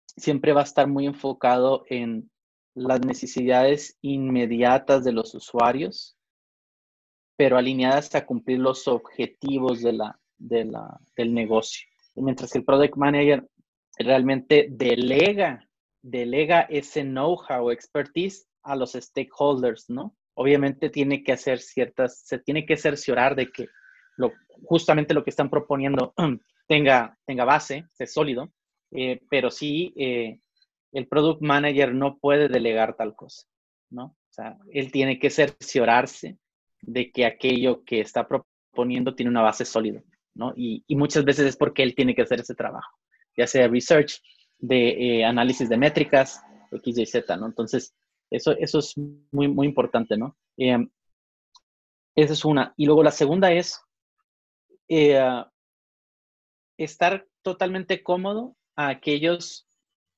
siempre 0.05 0.53
va 0.53 0.61
a 0.61 0.65
estar 0.65 0.87
muy 0.87 1.07
enfocado 1.07 1.83
en 1.89 2.29
las 2.75 3.03
necesidades 3.03 3.97
inmediatas 4.01 5.03
de 5.03 5.13
los 5.13 5.33
usuarios, 5.33 6.15
pero 7.35 7.57
alineadas 7.57 8.13
a 8.13 8.23
cumplir 8.23 8.59
los 8.59 8.87
objetivos 8.87 9.81
de 9.81 9.93
la, 9.93 10.19
del 10.37 11.33
negocio. 11.33 11.87
Mientras 12.13 12.51
que 12.51 12.59
el 12.59 12.65
product 12.65 12.97
manager 12.97 13.49
realmente 13.97 14.67
delega, 14.69 15.67
delega 16.03 16.61
ese 16.61 17.01
know-how, 17.01 17.71
expertise 17.71 18.45
a 18.65 18.75
los 18.75 18.93
stakeholders, 18.93 19.89
¿no? 19.89 20.15
Obviamente 20.33 20.89
tiene 20.89 21.23
que 21.23 21.31
hacer 21.31 21.59
ciertas, 21.59 22.19
se 22.25 22.39
tiene 22.39 22.65
que 22.65 22.75
cerciorar 22.75 23.35
de 23.35 23.51
que 23.51 23.69
lo, 24.17 24.33
justamente 24.63 25.13
lo 25.13 25.23
que 25.23 25.29
están 25.29 25.49
proponiendo 25.49 26.13
tenga, 26.67 27.17
tenga 27.25 27.45
base, 27.45 27.85
sea 27.93 28.07
sólido, 28.07 28.51
eh, 28.91 29.21
pero 29.29 29.51
sí 29.51 29.93
eh, 29.95 30.39
el 30.91 31.07
product 31.07 31.41
manager 31.41 31.93
no 31.93 32.17
puede 32.17 32.47
delegar 32.47 32.95
tal 32.95 33.15
cosa, 33.15 33.47
¿no? 33.89 34.05
O 34.05 34.33
sea, 34.35 34.57
él 34.71 34.91
tiene 34.91 35.19
que 35.19 35.29
cerciorarse 35.29 36.37
de 36.81 37.11
que 37.11 37.25
aquello 37.25 37.83
que 37.83 38.01
está 38.01 38.27
proponiendo 38.27 39.15
tiene 39.15 39.29
una 39.29 39.41
base 39.41 39.65
sólida, 39.65 40.03
¿no? 40.33 40.53
Y, 40.55 40.83
muchas 40.89 41.23
veces 41.23 41.47
es 41.47 41.57
porque 41.57 41.83
él 41.83 41.95
tiene 41.95 42.15
que 42.15 42.23
hacer 42.23 42.39
ese 42.39 42.55
trabajo, 42.55 42.97
ya 43.37 43.47
sea 43.47 43.67
research, 43.67 44.21
de 44.57 45.19
eh, 45.19 45.25
análisis 45.25 45.69
de 45.69 45.77
métricas, 45.77 46.41
X, 46.71 46.97
Y, 46.97 47.05
Z, 47.05 47.37
¿no? 47.37 47.45
Entonces, 47.45 47.93
eso, 48.31 48.51
eso 48.51 48.79
es 48.79 48.95
muy, 49.31 49.47
muy 49.47 49.67
importante, 49.67 50.17
¿no? 50.17 50.37
esa 50.57 52.33
es 52.33 52.45
una. 52.45 52.73
Y 52.77 52.85
luego 52.85 53.03
la 53.03 53.11
segunda 53.11 53.51
es 53.51 53.81
estar 56.77 57.27
totalmente 57.41 58.03
cómodo 58.03 58.55
a 58.75 58.89
aquellos 58.89 59.67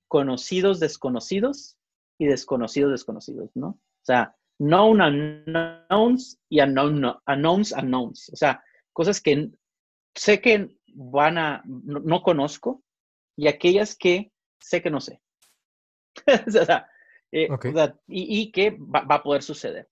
conocidos 0.07 0.79
desconocidos 0.79 1.77
y 2.17 2.25
desconocidos 2.25 2.91
desconocidos, 2.91 3.51
¿no? 3.55 3.69
O 3.69 4.05
sea, 4.05 4.35
known 4.59 5.01
unknowns 5.01 6.39
y 6.49 6.61
unknown, 6.61 7.19
unknowns 7.27 7.71
unknowns. 7.73 8.29
O 8.33 8.35
sea, 8.35 8.63
cosas 8.93 9.21
que 9.21 9.51
sé 10.15 10.41
que 10.41 10.75
van 10.93 11.37
a, 11.37 11.61
no, 11.65 12.21
conozco 12.21 12.83
y 13.35 13.47
aquellas 13.47 13.95
que 13.95 14.31
sé 14.59 14.81
que 14.81 14.89
no 14.89 14.99
sé. 14.99 15.21
o 16.47 16.51
sea, 16.51 16.89
eh, 17.31 17.49
y, 18.07 18.51
que 18.51 18.71
va, 18.71 19.01
va, 19.01 19.15
a 19.15 19.23
poder 19.23 19.43
suceder. 19.43 19.87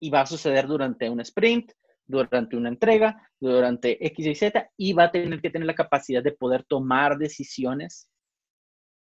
Y 0.00 0.10
va 0.10 0.22
a 0.22 0.26
suceder 0.26 0.66
durante 0.66 1.10
un 1.10 1.20
sprint, 1.20 1.72
durante 2.06 2.56
una 2.56 2.68
entrega, 2.68 3.30
durante 3.38 4.04
X 4.06 4.26
y 4.26 4.34
Z, 4.34 4.70
y 4.76 4.92
va 4.92 5.04
a 5.04 5.10
tener 5.10 5.40
que 5.40 5.50
tener 5.50 5.66
la 5.66 5.74
capacidad 5.74 6.22
de 6.22 6.32
poder 6.32 6.64
tomar 6.64 7.18
decisiones 7.18 8.08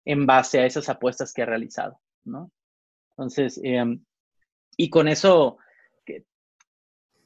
en 0.05 0.25
base 0.25 0.59
a 0.59 0.65
esas 0.65 0.87
apuestas 0.89 1.33
que 1.33 1.41
ha 1.41 1.45
realizado, 1.45 1.99
¿no? 2.23 2.51
Entonces, 3.11 3.59
em, 3.63 4.03
y 4.77 4.89
con 4.89 5.07
eso 5.07 5.57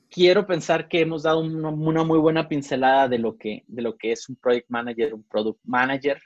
quiero 0.09 0.45
pensar 0.45 0.87
que 0.87 1.01
hemos 1.01 1.23
dado 1.23 1.41
una, 1.41 2.03
muy 2.03 2.19
buena 2.19 2.47
pincelada 2.47 3.07
de 3.07 3.19
lo, 3.19 3.37
que, 3.37 3.63
de 3.67 3.81
lo 3.81 3.97
que 3.97 4.11
es 4.11 4.27
un 4.27 4.35
project 4.35 4.69
manager, 4.69 5.13
un 5.13 5.23
product 5.23 5.59
manager, 5.63 6.21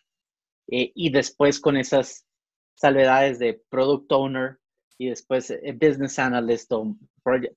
eh, 0.68 0.92
y 0.96 1.10
después 1.12 1.60
con 1.60 1.78
esas 1.78 2.26
salvedades 2.76 3.40
de 3.40 3.62
product 3.70 4.12
owner 4.12 4.60
y 4.98 5.10
después 5.10 5.50
eh, 5.50 5.74
business 5.74 6.20
analyst 6.20 6.72
o 6.72 6.96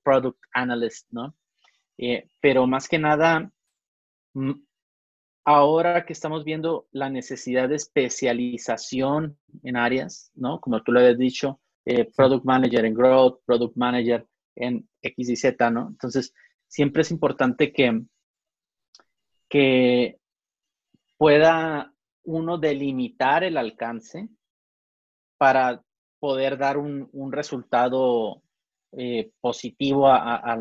product 0.03 0.39
analyst, 0.53 1.07
¿no? 1.11 1.35
Eh, 1.97 2.27
pero 2.41 2.67
más 2.67 2.87
que 2.87 2.99
nada, 2.99 3.51
ahora 5.43 6.05
que 6.05 6.13
estamos 6.13 6.43
viendo 6.43 6.87
la 6.91 7.09
necesidad 7.09 7.69
de 7.69 7.75
especialización 7.75 9.37
en 9.63 9.77
áreas, 9.77 10.31
¿no? 10.35 10.59
Como 10.59 10.83
tú 10.83 10.91
lo 10.91 10.99
habías 10.99 11.17
dicho, 11.17 11.59
eh, 11.85 12.05
Product 12.15 12.45
Manager 12.45 12.85
en 12.85 12.93
Growth, 12.93 13.41
Product 13.45 13.75
Manager 13.77 14.27
en 14.55 14.87
X 15.01 15.29
y 15.29 15.35
Z, 15.35 15.69
¿no? 15.71 15.87
Entonces, 15.87 16.33
siempre 16.67 17.01
es 17.01 17.11
importante 17.11 17.71
que, 17.71 18.03
que 19.49 20.19
pueda 21.17 21.93
uno 22.23 22.57
delimitar 22.57 23.43
el 23.43 23.55
alcance 23.57 24.27
para 25.37 25.81
poder 26.19 26.57
dar 26.57 26.77
un, 26.77 27.09
un 27.11 27.31
resultado 27.31 28.41
eh, 28.93 29.31
positivo 29.41 30.07
a, 30.07 30.55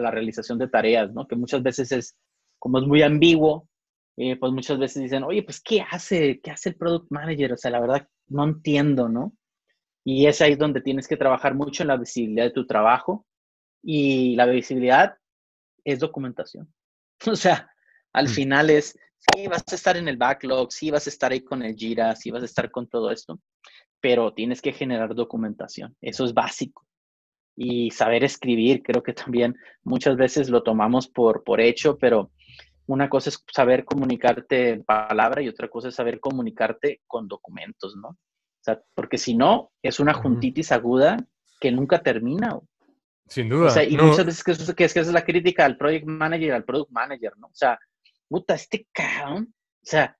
la 0.00 0.10
realización 0.10 0.58
de 0.58 0.68
tareas, 0.68 1.12
¿no? 1.12 1.26
Que 1.28 1.36
muchas 1.36 1.62
veces 1.62 1.92
es, 1.92 2.16
como 2.58 2.78
es 2.78 2.86
muy 2.86 3.02
ambiguo, 3.02 3.68
eh, 4.16 4.36
pues 4.36 4.50
muchas 4.52 4.78
veces 4.78 5.02
dicen, 5.02 5.22
oye, 5.24 5.42
pues, 5.42 5.60
¿qué 5.60 5.82
hace? 5.82 6.40
¿Qué 6.40 6.50
hace 6.50 6.70
el 6.70 6.76
product 6.76 7.10
manager? 7.10 7.52
O 7.52 7.56
sea, 7.56 7.70
la 7.70 7.80
verdad, 7.80 8.08
no 8.28 8.44
entiendo, 8.44 9.08
¿no? 9.08 9.34
Y 10.04 10.26
es 10.26 10.40
ahí 10.40 10.54
donde 10.54 10.80
tienes 10.80 11.06
que 11.06 11.16
trabajar 11.16 11.54
mucho 11.54 11.82
en 11.82 11.88
la 11.88 11.96
visibilidad 11.96 12.44
de 12.44 12.52
tu 12.52 12.66
trabajo. 12.66 13.26
Y 13.82 14.34
la 14.36 14.46
visibilidad 14.46 15.16
es 15.84 16.00
documentación. 16.00 16.72
O 17.30 17.36
sea, 17.36 17.70
al 18.12 18.26
mm. 18.26 18.28
final 18.28 18.70
es, 18.70 18.98
sí, 19.18 19.46
vas 19.46 19.64
a 19.70 19.74
estar 19.74 19.96
en 19.96 20.08
el 20.08 20.16
backlog, 20.16 20.72
sí, 20.72 20.90
vas 20.90 21.06
a 21.06 21.10
estar 21.10 21.32
ahí 21.32 21.40
con 21.40 21.62
el 21.62 21.74
Jira, 21.76 22.14
sí, 22.16 22.30
vas 22.30 22.42
a 22.42 22.46
estar 22.46 22.70
con 22.70 22.88
todo 22.88 23.10
esto, 23.10 23.40
pero 24.00 24.32
tienes 24.32 24.62
que 24.62 24.72
generar 24.72 25.14
documentación. 25.14 25.96
Eso 26.00 26.24
es 26.24 26.34
básico 26.34 26.86
y 27.56 27.90
saber 27.90 28.22
escribir, 28.22 28.82
creo 28.82 29.02
que 29.02 29.14
también 29.14 29.56
muchas 29.82 30.16
veces 30.16 30.50
lo 30.50 30.62
tomamos 30.62 31.08
por, 31.08 31.42
por 31.42 31.60
hecho, 31.60 31.96
pero 31.96 32.30
una 32.86 33.08
cosa 33.08 33.30
es 33.30 33.42
saber 33.52 33.84
comunicarte 33.84 34.70
en 34.70 34.84
palabra 34.84 35.42
y 35.42 35.48
otra 35.48 35.68
cosa 35.68 35.88
es 35.88 35.94
saber 35.94 36.20
comunicarte 36.20 37.00
con 37.06 37.26
documentos, 37.26 37.96
¿no? 37.96 38.08
O 38.08 38.62
sea, 38.66 38.80
porque 38.94 39.16
si 39.16 39.34
no, 39.34 39.72
es 39.82 39.98
una 39.98 40.12
juntitis 40.12 40.70
aguda 40.70 41.16
que 41.60 41.72
nunca 41.72 42.02
termina. 42.02 42.60
Sin 43.26 43.48
duda. 43.48 43.68
O 43.68 43.70
sea, 43.70 43.84
y 43.84 43.96
muchas 43.96 44.26
veces 44.26 44.44
que, 44.44 44.52
es, 44.52 44.74
que, 44.74 44.84
es, 44.84 44.94
que 44.94 45.00
es 45.00 45.12
la 45.12 45.24
crítica 45.24 45.64
al 45.64 45.76
project 45.76 46.06
manager, 46.06 46.52
al 46.52 46.64
product 46.64 46.90
manager, 46.90 47.32
¿no? 47.38 47.46
O 47.46 47.54
sea, 47.54 47.78
puta, 48.28 48.54
este 48.54 48.86
cabrón, 48.92 49.54
o 49.54 49.78
sea. 49.82 50.16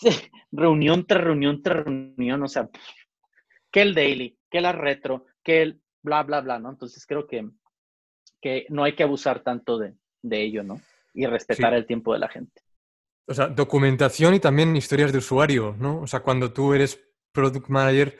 reunión 0.52 1.06
tras 1.06 1.24
reunión 1.24 1.62
tras 1.62 1.84
reunión, 1.84 2.42
o 2.42 2.48
sea, 2.48 2.68
que 3.70 3.82
el 3.82 3.94
daily, 3.94 4.38
que 4.50 4.60
la 4.60 4.72
retro, 4.72 5.26
que 5.42 5.62
el, 5.62 5.82
bla, 6.02 6.22
bla, 6.22 6.40
bla, 6.40 6.58
¿no? 6.58 6.70
Entonces 6.70 7.06
creo 7.06 7.26
que, 7.26 7.48
que 8.40 8.66
no 8.68 8.84
hay 8.84 8.94
que 8.94 9.02
abusar 9.02 9.40
tanto 9.42 9.78
de, 9.78 9.94
ello, 10.22 10.62
¿no? 10.62 10.80
Y 11.14 11.26
respetar 11.26 11.74
el 11.74 11.86
tiempo 11.86 12.12
de 12.12 12.18
la 12.18 12.28
gente. 12.28 12.62
O 13.26 13.34
sea, 13.34 13.48
documentación 13.48 14.34
y 14.34 14.40
también 14.40 14.76
historias 14.76 15.12
de 15.12 15.18
usuario, 15.18 15.76
¿no? 15.78 16.00
O 16.00 16.06
sea, 16.06 16.20
cuando 16.20 16.52
tú 16.52 16.74
eres 16.74 17.00
product 17.32 17.68
manager, 17.68 18.18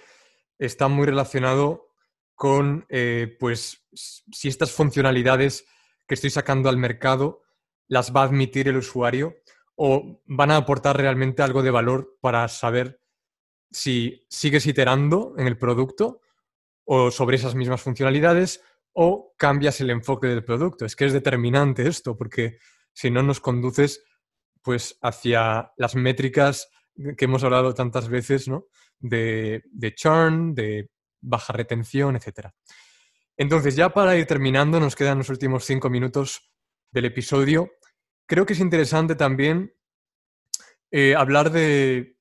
está 0.59 0.89
muy 0.89 1.07
relacionado 1.07 1.89
con, 2.35 2.87
eh, 2.89 3.37
pues, 3.39 3.85
si 3.93 4.49
estas 4.49 4.73
funcionalidades 4.73 5.67
que 6.07 6.15
estoy 6.15 6.31
sacando 6.31 6.69
al 6.69 6.77
mercado 6.77 7.43
las 7.89 8.15
va 8.15 8.23
a 8.23 8.25
admitir 8.25 8.69
el 8.69 8.77
usuario 8.77 9.37
o 9.77 10.23
van 10.27 10.51
a 10.51 10.57
aportar 10.57 10.97
realmente 10.97 11.43
algo 11.43 11.63
de 11.63 11.71
valor 11.71 12.19
para 12.21 12.47
saber 12.49 13.01
si 13.71 14.27
sigues 14.29 14.67
iterando 14.67 15.35
en 15.39 15.47
el 15.47 15.57
producto 15.57 16.21
o 16.85 17.11
sobre 17.11 17.37
esas 17.37 17.55
mismas 17.55 17.81
funcionalidades 17.81 18.63
o 18.93 19.35
cambias 19.37 19.81
el 19.81 19.91
enfoque 19.91 20.27
del 20.27 20.45
producto. 20.45 20.85
Es 20.85 20.95
que 20.95 21.07
es 21.07 21.13
determinante 21.13 21.89
esto, 21.89 22.17
porque 22.17 22.59
si 22.93 23.11
no 23.11 23.23
nos 23.23 23.41
conduces 23.41 24.05
pues 24.63 24.99
hacia 25.03 25.73
las 25.77 25.95
métricas 25.95 26.69
que 27.17 27.25
hemos 27.25 27.43
hablado 27.43 27.75
tantas 27.75 28.09
veces, 28.09 28.49
¿no? 28.49 28.67
De, 28.99 29.63
de 29.73 29.95
churn, 29.95 30.55
de 30.55 30.91
baja 31.21 31.53
retención, 31.53 32.17
etc. 32.17 32.51
Entonces, 33.37 33.75
ya 33.75 33.89
para 33.91 34.17
ir 34.17 34.27
terminando, 34.27 34.79
nos 34.79 34.95
quedan 34.95 35.19
los 35.19 35.31
últimos 35.31 35.65
cinco 35.65 35.91
minutos 35.91 36.53
del 36.91 37.07
episodio. 37.07 37.73
Creo 38.27 38.47
que 38.47 38.53
es 38.53 38.61
interesante 38.61 39.15
también 39.15 39.75
eh, 40.91 41.15
hablar 41.15 41.51
de, 41.51 42.17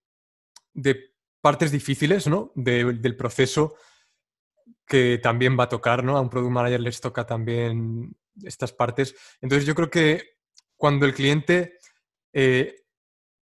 partes 1.41 1.71
difíciles 1.71 2.27
¿no? 2.27 2.51
del 2.55 3.17
proceso 3.17 3.75
que 4.85 5.19
también 5.21 5.57
va 5.57 5.65
a 5.65 5.69
tocar, 5.69 6.03
¿no? 6.03 6.17
A 6.17 6.21
un 6.21 6.29
product 6.29 6.51
manager 6.51 6.81
les 6.81 6.99
toca 6.99 7.25
también 7.25 8.15
estas 8.43 8.73
partes. 8.73 9.15
Entonces 9.39 9.65
yo 9.65 9.73
creo 9.73 9.89
que 9.89 10.37
cuando 10.75 11.05
el 11.05 11.13
cliente 11.13 11.77
eh, 12.33 12.75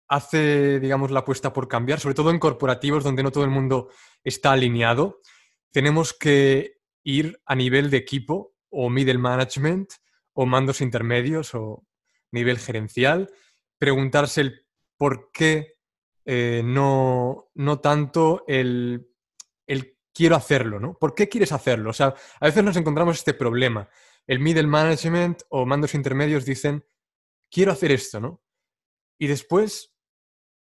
hace, 0.07 0.79
digamos, 0.79 1.11
la 1.11 1.21
apuesta 1.21 1.53
por 1.53 1.67
cambiar, 1.67 1.99
sobre 1.99 2.15
todo 2.15 2.31
en 2.31 2.39
corporativos 2.39 3.03
donde 3.03 3.23
no 3.23 3.31
todo 3.31 3.43
el 3.43 3.49
mundo 3.49 3.89
está 4.23 4.51
alineado, 4.51 5.21
tenemos 5.71 6.13
que 6.13 6.81
ir 7.03 7.41
a 7.45 7.55
nivel 7.55 7.89
de 7.89 7.97
equipo 7.97 8.53
o 8.69 8.89
middle 8.89 9.17
management 9.17 9.89
o 10.33 10.45
mandos 10.45 10.81
intermedios 10.81 11.55
o 11.55 11.85
nivel 12.31 12.59
gerencial, 12.59 13.31
preguntarse 13.77 14.41
el 14.41 14.65
por 14.97 15.31
qué 15.31 15.75
eh, 16.25 16.61
no, 16.63 17.49
no, 17.55 17.79
tanto 17.79 18.43
el, 18.47 19.09
el, 19.65 19.97
quiero 20.13 20.35
hacerlo, 20.35 20.79
¿no? 20.79 20.93
¿Por 20.93 21.15
qué 21.15 21.27
quieres 21.27 21.51
hacerlo? 21.51 21.89
O 21.89 21.93
sea, 21.93 22.13
a 22.39 22.45
veces 22.45 22.63
nos 22.63 22.77
encontramos 22.77 23.17
este 23.17 23.33
problema. 23.33 23.89
El 24.27 24.39
middle 24.39 24.67
management 24.67 25.41
o 25.49 25.65
mandos 25.65 25.95
intermedios 25.95 26.45
dicen, 26.45 26.85
quiero 27.49 27.71
hacer 27.71 27.91
esto, 27.91 28.19
¿no? 28.19 28.43
Y 29.19 29.27
después 29.27 29.95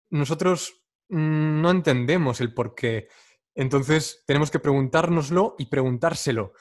nosotros 0.10 0.84
mm, 1.10 1.62
no 1.62 1.72
entendemos 1.72 2.42
el 2.42 2.54
por 2.54 2.76
qué. 2.76 3.08
Entonces 3.54 4.24
tenemos 4.28 4.52
que 4.52 4.60
preguntárnoslo 4.60 5.56
y 5.58 5.68
preguntárselo. 5.68 6.54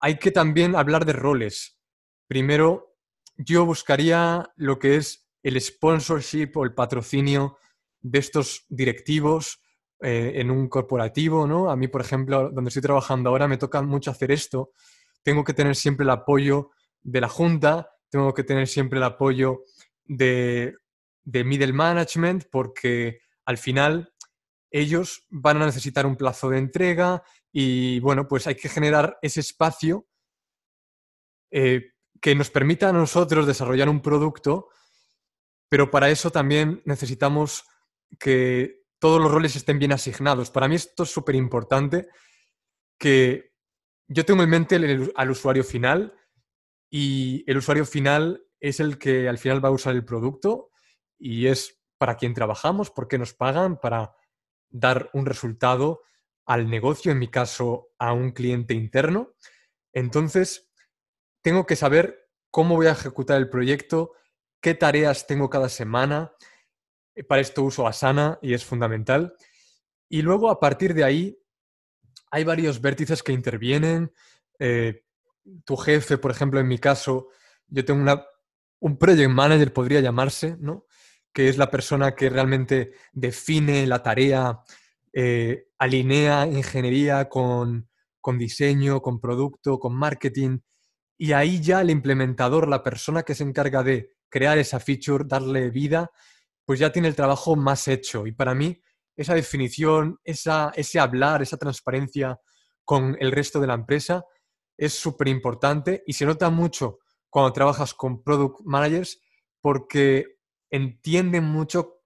Hay 0.00 0.18
que 0.18 0.32
también 0.32 0.74
hablar 0.74 1.04
de 1.04 1.12
roles. 1.12 1.78
Primero, 2.26 2.91
yo 3.36 3.66
buscaría 3.66 4.50
lo 4.56 4.78
que 4.78 4.96
es 4.96 5.28
el 5.42 5.60
sponsorship 5.60 6.52
o 6.54 6.64
el 6.64 6.74
patrocinio 6.74 7.58
de 8.00 8.18
estos 8.18 8.66
directivos 8.68 9.60
eh, 10.00 10.32
en 10.36 10.50
un 10.50 10.68
corporativo, 10.68 11.46
¿no? 11.46 11.70
A 11.70 11.76
mí, 11.76 11.88
por 11.88 12.00
ejemplo, 12.00 12.50
donde 12.50 12.68
estoy 12.68 12.82
trabajando 12.82 13.30
ahora, 13.30 13.48
me 13.48 13.58
toca 13.58 13.82
mucho 13.82 14.10
hacer 14.10 14.32
esto. 14.32 14.72
Tengo 15.22 15.44
que 15.44 15.54
tener 15.54 15.76
siempre 15.76 16.04
el 16.04 16.10
apoyo 16.10 16.70
de 17.00 17.20
la 17.20 17.28
junta, 17.28 17.88
tengo 18.10 18.34
que 18.34 18.44
tener 18.44 18.66
siempre 18.66 18.98
el 18.98 19.04
apoyo 19.04 19.62
de, 20.04 20.74
de 21.24 21.44
middle 21.44 21.72
management, 21.72 22.44
porque 22.50 23.20
al 23.44 23.58
final 23.58 24.12
ellos 24.70 25.26
van 25.28 25.62
a 25.62 25.66
necesitar 25.66 26.06
un 26.06 26.16
plazo 26.16 26.50
de 26.50 26.58
entrega 26.58 27.22
y, 27.52 28.00
bueno, 28.00 28.26
pues 28.26 28.46
hay 28.46 28.54
que 28.54 28.68
generar 28.68 29.18
ese 29.22 29.40
espacio 29.40 30.06
eh, 31.52 31.91
que 32.22 32.36
nos 32.36 32.50
permita 32.50 32.88
a 32.88 32.92
nosotros 32.92 33.48
desarrollar 33.48 33.88
un 33.88 34.00
producto, 34.00 34.68
pero 35.68 35.90
para 35.90 36.08
eso 36.08 36.30
también 36.30 36.80
necesitamos 36.84 37.66
que 38.18 38.84
todos 39.00 39.20
los 39.20 39.32
roles 39.32 39.56
estén 39.56 39.80
bien 39.80 39.90
asignados. 39.90 40.52
Para 40.52 40.68
mí 40.68 40.76
esto 40.76 41.02
es 41.02 41.10
súper 41.10 41.34
importante, 41.34 42.08
que 42.96 43.52
yo 44.06 44.24
tengo 44.24 44.44
en 44.44 44.50
mente 44.50 45.12
al 45.16 45.30
usuario 45.30 45.64
final 45.64 46.14
y 46.88 47.42
el 47.50 47.56
usuario 47.56 47.84
final 47.84 48.46
es 48.60 48.78
el 48.78 48.98
que 48.98 49.28
al 49.28 49.38
final 49.38 49.64
va 49.64 49.70
a 49.70 49.72
usar 49.72 49.94
el 49.96 50.04
producto 50.04 50.70
y 51.18 51.48
es 51.48 51.82
para 51.98 52.16
quien 52.16 52.34
trabajamos, 52.34 52.90
porque 52.92 53.18
nos 53.18 53.34
pagan, 53.34 53.80
para 53.80 54.14
dar 54.68 55.10
un 55.12 55.26
resultado 55.26 56.02
al 56.46 56.70
negocio, 56.70 57.10
en 57.10 57.18
mi 57.18 57.28
caso 57.28 57.88
a 57.98 58.12
un 58.12 58.30
cliente 58.30 58.74
interno. 58.74 59.34
Entonces, 59.92 60.71
tengo 61.42 61.66
que 61.66 61.76
saber 61.76 62.28
cómo 62.50 62.76
voy 62.76 62.86
a 62.86 62.92
ejecutar 62.92 63.38
el 63.38 63.50
proyecto, 63.50 64.12
qué 64.60 64.74
tareas 64.74 65.26
tengo 65.26 65.50
cada 65.50 65.68
semana. 65.68 66.32
Eh, 67.14 67.24
para 67.24 67.40
esto 67.40 67.62
uso 67.62 67.86
Asana 67.86 68.38
y 68.42 68.54
es 68.54 68.64
fundamental. 68.64 69.34
Y 70.08 70.22
luego, 70.22 70.50
a 70.50 70.60
partir 70.60 70.94
de 70.94 71.04
ahí, 71.04 71.38
hay 72.30 72.44
varios 72.44 72.80
vértices 72.80 73.22
que 73.22 73.32
intervienen. 73.32 74.12
Eh, 74.58 75.04
tu 75.64 75.76
jefe, 75.76 76.18
por 76.18 76.30
ejemplo, 76.30 76.60
en 76.60 76.68
mi 76.68 76.78
caso, 76.78 77.28
yo 77.66 77.84
tengo 77.84 78.00
una, 78.00 78.24
un 78.80 78.96
project 78.96 79.30
manager, 79.30 79.72
podría 79.72 80.00
llamarse, 80.00 80.56
¿no? 80.60 80.86
que 81.32 81.48
es 81.48 81.56
la 81.56 81.70
persona 81.70 82.14
que 82.14 82.28
realmente 82.28 82.92
define 83.12 83.86
la 83.86 84.02
tarea, 84.02 84.60
eh, 85.12 85.68
alinea 85.78 86.46
ingeniería 86.46 87.28
con, 87.28 87.88
con 88.20 88.38
diseño, 88.38 89.00
con 89.00 89.20
producto, 89.20 89.78
con 89.78 89.94
marketing, 89.94 90.58
y 91.18 91.32
ahí 91.32 91.60
ya 91.60 91.80
el 91.80 91.90
implementador, 91.90 92.68
la 92.68 92.82
persona 92.82 93.22
que 93.22 93.34
se 93.34 93.44
encarga 93.44 93.82
de 93.82 94.16
crear 94.28 94.58
esa 94.58 94.80
feature, 94.80 95.24
darle 95.26 95.70
vida, 95.70 96.10
pues 96.64 96.80
ya 96.80 96.90
tiene 96.90 97.08
el 97.08 97.14
trabajo 97.14 97.54
más 97.56 97.86
hecho. 97.88 98.26
Y 98.26 98.32
para 98.32 98.54
mí, 98.54 98.80
esa 99.16 99.34
definición, 99.34 100.18
esa, 100.24 100.72
ese 100.74 100.98
hablar, 100.98 101.42
esa 101.42 101.56
transparencia 101.56 102.40
con 102.84 103.16
el 103.20 103.30
resto 103.30 103.60
de 103.60 103.66
la 103.66 103.74
empresa 103.74 104.24
es 104.76 104.94
súper 104.94 105.28
importante 105.28 106.02
y 106.06 106.14
se 106.14 106.26
nota 106.26 106.50
mucho 106.50 106.98
cuando 107.30 107.52
trabajas 107.52 107.94
con 107.94 108.22
product 108.22 108.60
managers 108.64 109.20
porque 109.60 110.38
entienden 110.70 111.44
mucho 111.44 112.00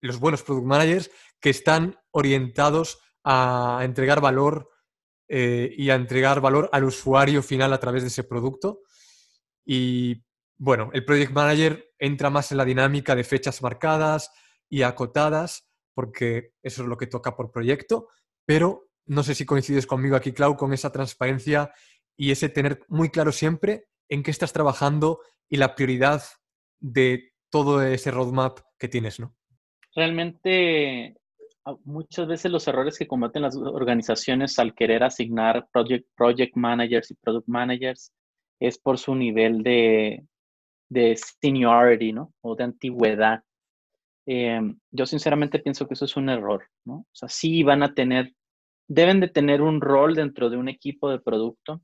los 0.00 0.18
buenos 0.18 0.42
product 0.42 0.66
managers 0.66 1.10
que 1.40 1.50
están 1.50 1.98
orientados 2.10 3.00
a 3.24 3.80
entregar 3.82 4.20
valor 4.20 4.70
eh, 5.32 5.72
y 5.76 5.90
a 5.90 5.94
entregar 5.94 6.40
valor 6.40 6.68
al 6.72 6.82
usuario 6.82 7.40
final 7.40 7.72
a 7.72 7.78
través 7.78 8.02
de 8.02 8.08
ese 8.08 8.24
producto. 8.24 8.80
Y 9.64 10.24
bueno, 10.58 10.90
el 10.92 11.04
project 11.04 11.30
manager 11.30 11.92
entra 12.00 12.30
más 12.30 12.50
en 12.50 12.58
la 12.58 12.64
dinámica 12.64 13.14
de 13.14 13.22
fechas 13.22 13.62
marcadas 13.62 14.32
y 14.68 14.82
acotadas, 14.82 15.70
porque 15.94 16.54
eso 16.64 16.82
es 16.82 16.88
lo 16.88 16.96
que 16.96 17.06
toca 17.06 17.36
por 17.36 17.52
proyecto, 17.52 18.08
pero 18.44 18.88
no 19.06 19.22
sé 19.22 19.36
si 19.36 19.46
coincides 19.46 19.86
conmigo 19.86 20.16
aquí, 20.16 20.32
Clau, 20.32 20.56
con 20.56 20.72
esa 20.72 20.90
transparencia 20.90 21.72
y 22.16 22.32
ese 22.32 22.48
tener 22.48 22.80
muy 22.88 23.10
claro 23.10 23.30
siempre 23.30 23.86
en 24.08 24.24
qué 24.24 24.32
estás 24.32 24.52
trabajando 24.52 25.20
y 25.48 25.58
la 25.58 25.76
prioridad 25.76 26.24
de 26.80 27.34
todo 27.50 27.82
ese 27.82 28.10
roadmap 28.10 28.58
que 28.76 28.88
tienes, 28.88 29.20
¿no? 29.20 29.36
Realmente, 29.94 31.19
muchas 31.84 32.26
veces 32.26 32.50
los 32.50 32.66
errores 32.68 32.98
que 32.98 33.06
cometen 33.06 33.42
las 33.42 33.56
organizaciones 33.56 34.58
al 34.58 34.74
querer 34.74 35.02
asignar 35.02 35.68
project, 35.72 36.56
managers 36.56 37.10
y 37.10 37.14
product 37.14 37.48
managers 37.48 38.12
es 38.60 38.78
por 38.78 38.98
su 38.98 39.14
nivel 39.14 39.62
de, 39.62 40.24
seniority, 41.40 42.12
¿no? 42.12 42.32
O 42.42 42.54
de 42.56 42.64
antigüedad. 42.64 43.42
Em, 44.26 44.78
yo 44.90 45.06
sinceramente 45.06 45.58
pienso 45.58 45.86
que 45.86 45.94
eso 45.94 46.04
es 46.04 46.16
un 46.16 46.28
error. 46.28 46.66
O 46.86 47.04
sea, 47.12 47.28
sí 47.28 47.62
van 47.62 47.82
a 47.82 47.94
tener, 47.94 48.34
deben 48.88 49.20
de 49.20 49.28
tener 49.28 49.62
un 49.62 49.80
rol 49.80 50.14
dentro 50.14 50.50
de 50.50 50.56
un 50.56 50.68
equipo 50.68 51.10
de 51.10 51.20
producto, 51.20 51.82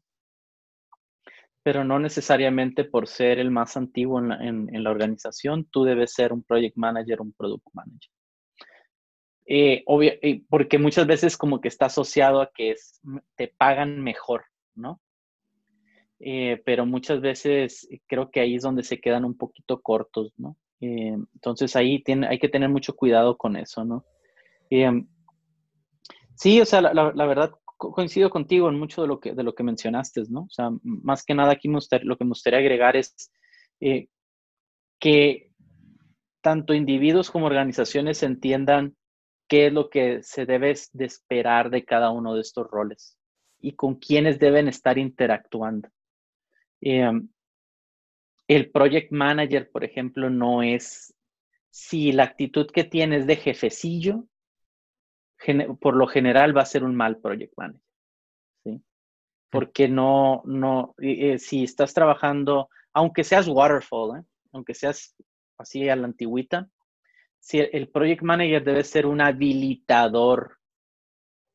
pero 1.66 1.82
no 1.82 1.98
necesariamente 1.98 2.84
por 2.84 3.08
ser 3.08 3.40
el 3.40 3.50
más 3.50 3.76
antiguo 3.76 4.20
en 4.20 4.84
la, 4.84 4.90
organización, 4.90 5.64
tú 5.64 5.82
debes 5.82 6.12
ser 6.12 6.32
un 6.32 6.44
project 6.44 6.76
manager, 6.76 7.20
un 7.20 7.32
product 7.32 7.66
manager. 7.72 8.10
Eh, 9.48 9.84
eh, 9.86 10.42
porque 10.48 10.76
muchas 10.78 11.06
veces 11.06 11.36
como 11.36 11.60
que 11.60 11.68
está 11.68 11.86
asociado 11.86 12.40
a 12.40 12.50
que 12.52 12.72
es, 12.72 13.00
te 13.36 13.46
pagan 13.46 14.02
mejor, 14.02 14.44
¿no? 14.74 15.00
Eh, 16.18 16.60
pero 16.64 16.84
muchas 16.84 17.20
veces 17.20 17.88
creo 18.06 18.30
que 18.30 18.40
ahí 18.40 18.56
es 18.56 18.62
donde 18.62 18.82
se 18.82 19.00
quedan 19.00 19.24
un 19.24 19.36
poquito 19.36 19.80
cortos, 19.80 20.32
¿no? 20.36 20.56
entonces 20.78 21.74
ahí 21.74 22.02
tiene, 22.02 22.26
hay 22.26 22.38
que 22.38 22.50
tener 22.50 22.68
mucho 22.68 22.94
cuidado 22.94 23.38
con 23.38 23.56
eso, 23.56 23.82
¿no? 23.82 24.04
sí, 26.34 26.60
o 26.60 26.66
sea, 26.66 26.82
la, 26.82 27.26
verdad, 27.26 27.52
coincido 27.78 28.28
contigo 28.28 28.68
en 28.68 28.78
mucho 28.78 29.00
de 29.00 29.08
lo 29.08 29.18
que, 29.18 29.32
de 29.32 29.42
lo 29.42 29.54
que 29.54 29.62
mencionaste, 29.62 30.24
¿no? 30.28 30.42
O 30.42 30.50
sea, 30.50 30.70
más 30.82 31.24
que 31.24 31.34
nada 31.34 31.52
aquí 31.52 31.68
lo 31.68 32.18
que 32.18 32.24
me 32.24 32.28
gustaría 32.28 32.58
agregar 32.58 32.94
es 32.94 33.32
que 35.00 35.50
tanto 36.42 36.74
individuos 36.74 37.30
como 37.30 37.46
organizaciones 37.46 38.22
entiendan 38.22 38.94
qué 39.48 39.66
es 39.66 39.72
lo 39.72 39.90
que 39.90 40.22
se 40.22 40.46
debe 40.46 40.74
de 40.92 41.04
esperar 41.04 41.70
de 41.70 41.84
cada 41.84 42.10
uno 42.10 42.34
de 42.34 42.40
estos 42.40 42.68
roles 42.70 43.18
y 43.60 43.72
con 43.72 43.96
quiénes 43.96 44.38
deben 44.38 44.68
estar 44.68 44.98
interactuando. 44.98 45.88
Em, 46.80 47.28
el 48.48 48.70
project 48.70 49.10
manager, 49.10 49.70
por 49.70 49.84
ejemplo, 49.84 50.30
no 50.30 50.62
es, 50.62 51.14
si 51.70 52.12
la 52.12 52.24
actitud 52.24 52.70
que 52.70 52.84
tienes 52.84 53.26
de 53.26 53.36
jefecillo, 53.36 54.26
por 55.80 55.96
lo 55.96 56.06
general 56.06 56.56
va 56.56 56.62
a 56.62 56.66
ser 56.66 56.84
un 56.84 56.94
mal 56.94 57.18
project 57.18 57.52
manager. 57.56 57.82
¿sí? 58.64 58.82
Porque 59.50 59.88
no, 59.88 60.42
no, 60.44 60.94
si 61.38 61.64
estás 61.64 61.92
trabajando, 61.92 62.68
aunque 62.92 63.24
seas 63.24 63.48
waterfall, 63.48 64.20
¿eh? 64.20 64.24
aunque 64.52 64.74
seas 64.74 65.14
así 65.58 65.88
a 65.88 65.96
la 65.96 66.06
antigüita, 66.06 66.68
si 67.46 67.60
el 67.60 67.88
project 67.90 68.22
manager 68.22 68.64
debe 68.64 68.82
ser 68.82 69.06
un 69.06 69.20
habilitador, 69.20 70.58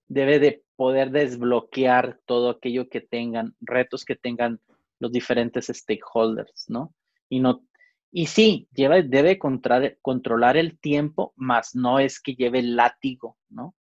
debe 0.07 0.39
de 0.39 0.63
poder 0.77 1.11
desbloquear 1.11 2.17
todo 2.25 2.49
aquello 2.49 2.87
que 2.87 3.01
tengan, 3.01 3.55
retos 3.59 4.05
que 4.05 4.15
tengan 4.15 4.61
los 4.99 5.11
diferentes 5.11 5.67
stakeholders, 5.67 6.69
¿no? 6.69 6.93
Y 7.27 7.41
no 7.41 7.65
y 8.09 8.27
sí, 8.27 8.69
lleva, 8.73 9.01
debe 9.01 9.37
controlar 9.37 10.55
el 10.55 10.79
tiempo, 10.79 11.33
más 11.35 11.75
no 11.75 11.99
es 11.99 12.21
que 12.21 12.35
lleve 12.35 12.59
el 12.59 12.77
látigo, 12.77 13.37
¿no? 13.49 13.75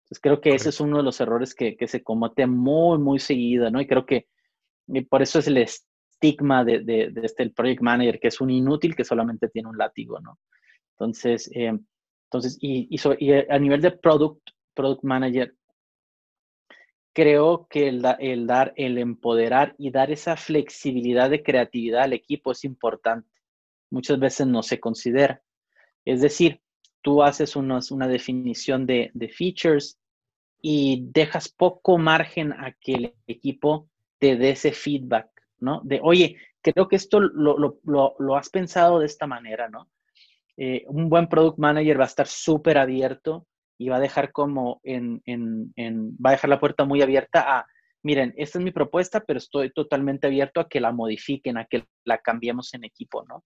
Entonces 0.00 0.20
creo 0.20 0.40
que 0.40 0.56
ese 0.56 0.70
es 0.70 0.80
uno 0.80 0.96
de 0.96 1.04
los 1.04 1.20
errores 1.20 1.54
que, 1.54 1.76
se 1.86 2.02
comete 2.02 2.44
muy, 2.44 2.98
muy 2.98 3.20
seguido, 3.20 3.70
¿no? 3.70 3.80
Y 3.80 3.86
creo 3.86 4.04
que 4.04 4.26
por 5.08 5.22
eso 5.22 5.38
es 5.38 5.46
el 5.46 5.58
estigma 5.58 6.64
de, 6.64 6.80
de, 6.80 7.12
este 7.22 7.44
el 7.44 7.52
project 7.52 7.82
manager, 7.82 8.18
que 8.18 8.28
es 8.28 8.40
un 8.40 8.50
inútil 8.50 8.96
que 8.96 9.04
solamente 9.04 9.48
tiene 9.48 9.68
un 9.68 9.78
látigo, 9.78 10.18
¿no? 10.18 10.40
Entonces, 11.04 11.50
eh, 11.54 11.78
entonces 12.24 12.58
y, 12.60 12.88
y, 12.90 13.32
a 13.32 13.58
nivel 13.58 13.80
de 13.80 13.90
product, 13.90 14.50
product 14.74 15.02
manager, 15.02 15.54
creo 17.12 17.66
que 17.68 17.88
el, 17.88 18.04
el, 18.20 18.46
dar, 18.46 18.72
el 18.76 18.98
empoderar 18.98 19.74
y 19.78 19.90
dar 19.90 20.10
esa 20.10 20.36
flexibilidad 20.36 21.28
de 21.28 21.42
creatividad 21.42 22.04
al 22.04 22.12
equipo 22.12 22.52
es 22.52 22.64
importante. 22.64 23.28
Muchas 23.90 24.18
veces 24.18 24.46
no 24.46 24.62
se 24.62 24.80
considera. 24.80 25.42
Es 26.04 26.20
decir, 26.22 26.60
tú 27.02 27.22
haces 27.22 27.56
una 27.56 28.08
definición 28.08 28.86
de, 28.86 29.10
de, 29.12 29.28
features 29.28 29.98
y 30.60 31.08
dejas 31.12 31.48
poco 31.48 31.98
margen 31.98 32.52
a 32.52 32.72
que 32.80 32.92
el 32.94 33.14
equipo 33.26 33.90
te 34.18 34.36
dé 34.36 34.50
ese 34.50 34.72
feedback, 34.72 35.28
¿no? 35.58 35.80
De, 35.84 36.00
oye, 36.02 36.36
creo 36.62 36.88
que 36.88 36.96
esto 36.96 37.20
lo, 37.20 37.58
lo, 37.58 38.14
lo, 38.18 38.36
has 38.36 38.48
pensado 38.48 39.00
de 39.00 39.06
esta 39.06 39.26
manera, 39.26 39.68
¿no? 39.68 39.90
Eh, 40.56 40.84
un 40.88 41.08
buen 41.08 41.28
product 41.28 41.58
manager 41.58 41.98
va 41.98 42.04
a 42.04 42.08
estar 42.08 42.26
súper 42.26 42.78
abierto 42.78 43.46
y 43.78 43.88
va 43.88 43.96
a 43.96 44.00
dejar 44.00 44.32
como 44.32 44.80
en, 44.84 45.22
en, 45.26 45.72
en, 45.76 46.12
va 46.16 46.30
a 46.30 46.32
dejar 46.32 46.50
la 46.50 46.60
puerta 46.60 46.84
muy 46.84 47.02
abierta 47.02 47.58
a, 47.58 47.66
miren, 48.02 48.34
esta 48.36 48.58
es 48.58 48.64
mi 48.64 48.70
propuesta, 48.70 49.20
pero 49.20 49.38
estoy 49.38 49.72
totalmente 49.72 50.26
abierto 50.26 50.60
a 50.60 50.68
que 50.68 50.80
la 50.80 50.92
modifiquen, 50.92 51.58
a 51.58 51.64
que 51.64 51.86
la 52.04 52.18
cambiemos 52.18 52.74
en 52.74 52.84
equipo, 52.84 53.24
¿no? 53.24 53.44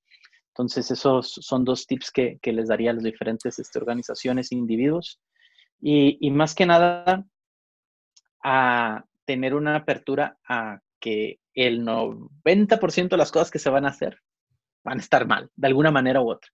Entonces, 0.48 0.90
esos 0.90 1.32
son 1.40 1.64
dos 1.64 1.86
tips 1.86 2.10
que, 2.10 2.38
que 2.40 2.52
les 2.52 2.68
daría 2.68 2.90
a 2.90 2.94
las 2.94 3.02
diferentes 3.02 3.58
este, 3.58 3.78
organizaciones 3.78 4.50
e 4.50 4.54
individuos. 4.54 5.20
Y, 5.80 6.16
y, 6.26 6.30
más 6.30 6.54
que 6.54 6.64
nada, 6.64 7.26
a 8.42 9.04
tener 9.26 9.54
una 9.54 9.76
apertura 9.76 10.38
a 10.48 10.80
que 10.98 11.40
el 11.52 11.84
90% 11.84 13.08
de 13.10 13.16
las 13.18 13.32
cosas 13.32 13.50
que 13.50 13.58
se 13.58 13.68
van 13.68 13.84
a 13.84 13.90
hacer 13.90 14.18
van 14.82 14.98
a 14.98 15.02
estar 15.02 15.26
mal, 15.26 15.50
de 15.54 15.66
alguna 15.66 15.90
manera 15.90 16.22
u 16.22 16.30
otra. 16.30 16.50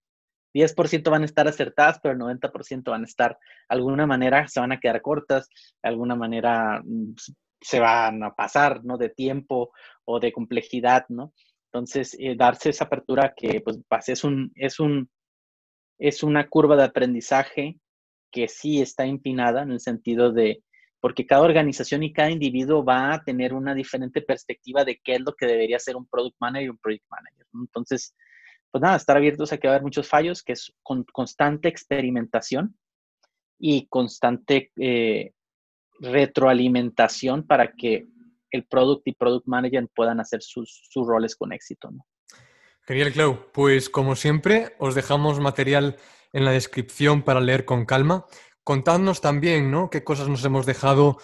10% 0.52 1.10
van 1.10 1.22
a 1.22 1.26
estar 1.26 1.48
acertadas, 1.48 1.98
pero 2.02 2.14
el 2.14 2.20
90% 2.20 2.90
van 2.90 3.02
a 3.02 3.06
estar, 3.06 3.32
de 3.32 3.38
alguna 3.68 4.06
manera 4.06 4.46
se 4.48 4.60
van 4.60 4.72
a 4.72 4.80
quedar 4.80 5.02
cortas, 5.02 5.48
de 5.82 5.88
alguna 5.88 6.14
manera 6.14 6.82
mm, 6.84 7.14
se 7.60 7.80
van 7.80 8.22
a 8.22 8.34
pasar, 8.34 8.84
¿no? 8.84 8.98
De 8.98 9.08
tiempo 9.08 9.72
o 10.04 10.20
de 10.20 10.32
complejidad, 10.32 11.06
¿no? 11.08 11.32
Entonces, 11.72 12.16
eh, 12.18 12.34
darse 12.36 12.70
esa 12.70 12.84
apertura 12.84 13.32
que, 13.34 13.62
pues, 13.62 13.78
es 14.08 14.24
un, 14.24 14.52
es 14.56 14.78
un, 14.78 15.08
es 15.98 16.22
una 16.22 16.48
curva 16.48 16.76
de 16.76 16.84
aprendizaje 16.84 17.78
que 18.30 18.48
sí 18.48 18.82
está 18.82 19.04
empinada 19.06 19.62
en 19.62 19.72
el 19.72 19.80
sentido 19.80 20.32
de, 20.32 20.62
porque 21.00 21.26
cada 21.26 21.42
organización 21.42 22.02
y 22.02 22.12
cada 22.12 22.30
individuo 22.30 22.84
va 22.84 23.14
a 23.14 23.22
tener 23.24 23.54
una 23.54 23.74
diferente 23.74 24.20
perspectiva 24.22 24.84
de 24.84 25.00
qué 25.02 25.14
es 25.14 25.20
lo 25.20 25.34
que 25.34 25.46
debería 25.46 25.78
ser 25.78 25.96
un 25.96 26.06
product 26.06 26.36
manager 26.40 26.66
y 26.66 26.68
un 26.70 26.78
project 26.78 27.04
manager. 27.08 27.46
Entonces, 27.54 28.14
pues 28.72 28.80
nada, 28.80 28.96
estar 28.96 29.16
abiertos 29.16 29.52
a 29.52 29.58
que 29.58 29.68
va 29.68 29.74
a 29.74 29.76
haber 29.76 29.84
muchos 29.84 30.08
fallos, 30.08 30.42
que 30.42 30.54
es 30.54 30.72
con 30.82 31.04
constante 31.04 31.68
experimentación 31.68 32.74
y 33.58 33.86
constante 33.88 34.72
eh, 34.76 35.32
retroalimentación 36.00 37.46
para 37.46 37.72
que 37.72 38.06
el 38.50 38.64
product 38.64 39.02
y 39.06 39.12
product 39.12 39.46
manager 39.46 39.86
puedan 39.94 40.20
hacer 40.20 40.42
sus, 40.42 40.88
roles 40.94 41.36
con 41.36 41.52
éxito. 41.52 41.90
¿no? 41.90 42.06
Genial, 42.86 43.12
Clau. 43.12 43.52
Pues 43.52 43.90
como 43.90 44.16
siempre, 44.16 44.74
os 44.78 44.94
dejamos 44.94 45.38
material 45.38 45.96
en 46.32 46.46
la 46.46 46.52
descripción 46.52 47.22
para 47.22 47.40
leer 47.40 47.66
con 47.66 47.84
calma. 47.84 48.24
Contadnos 48.64 49.20
también, 49.20 49.70
¿no? 49.70 49.90
Qué 49.90 50.02
cosas 50.02 50.28
nos 50.28 50.44
hemos 50.46 50.64
dejado 50.64 51.18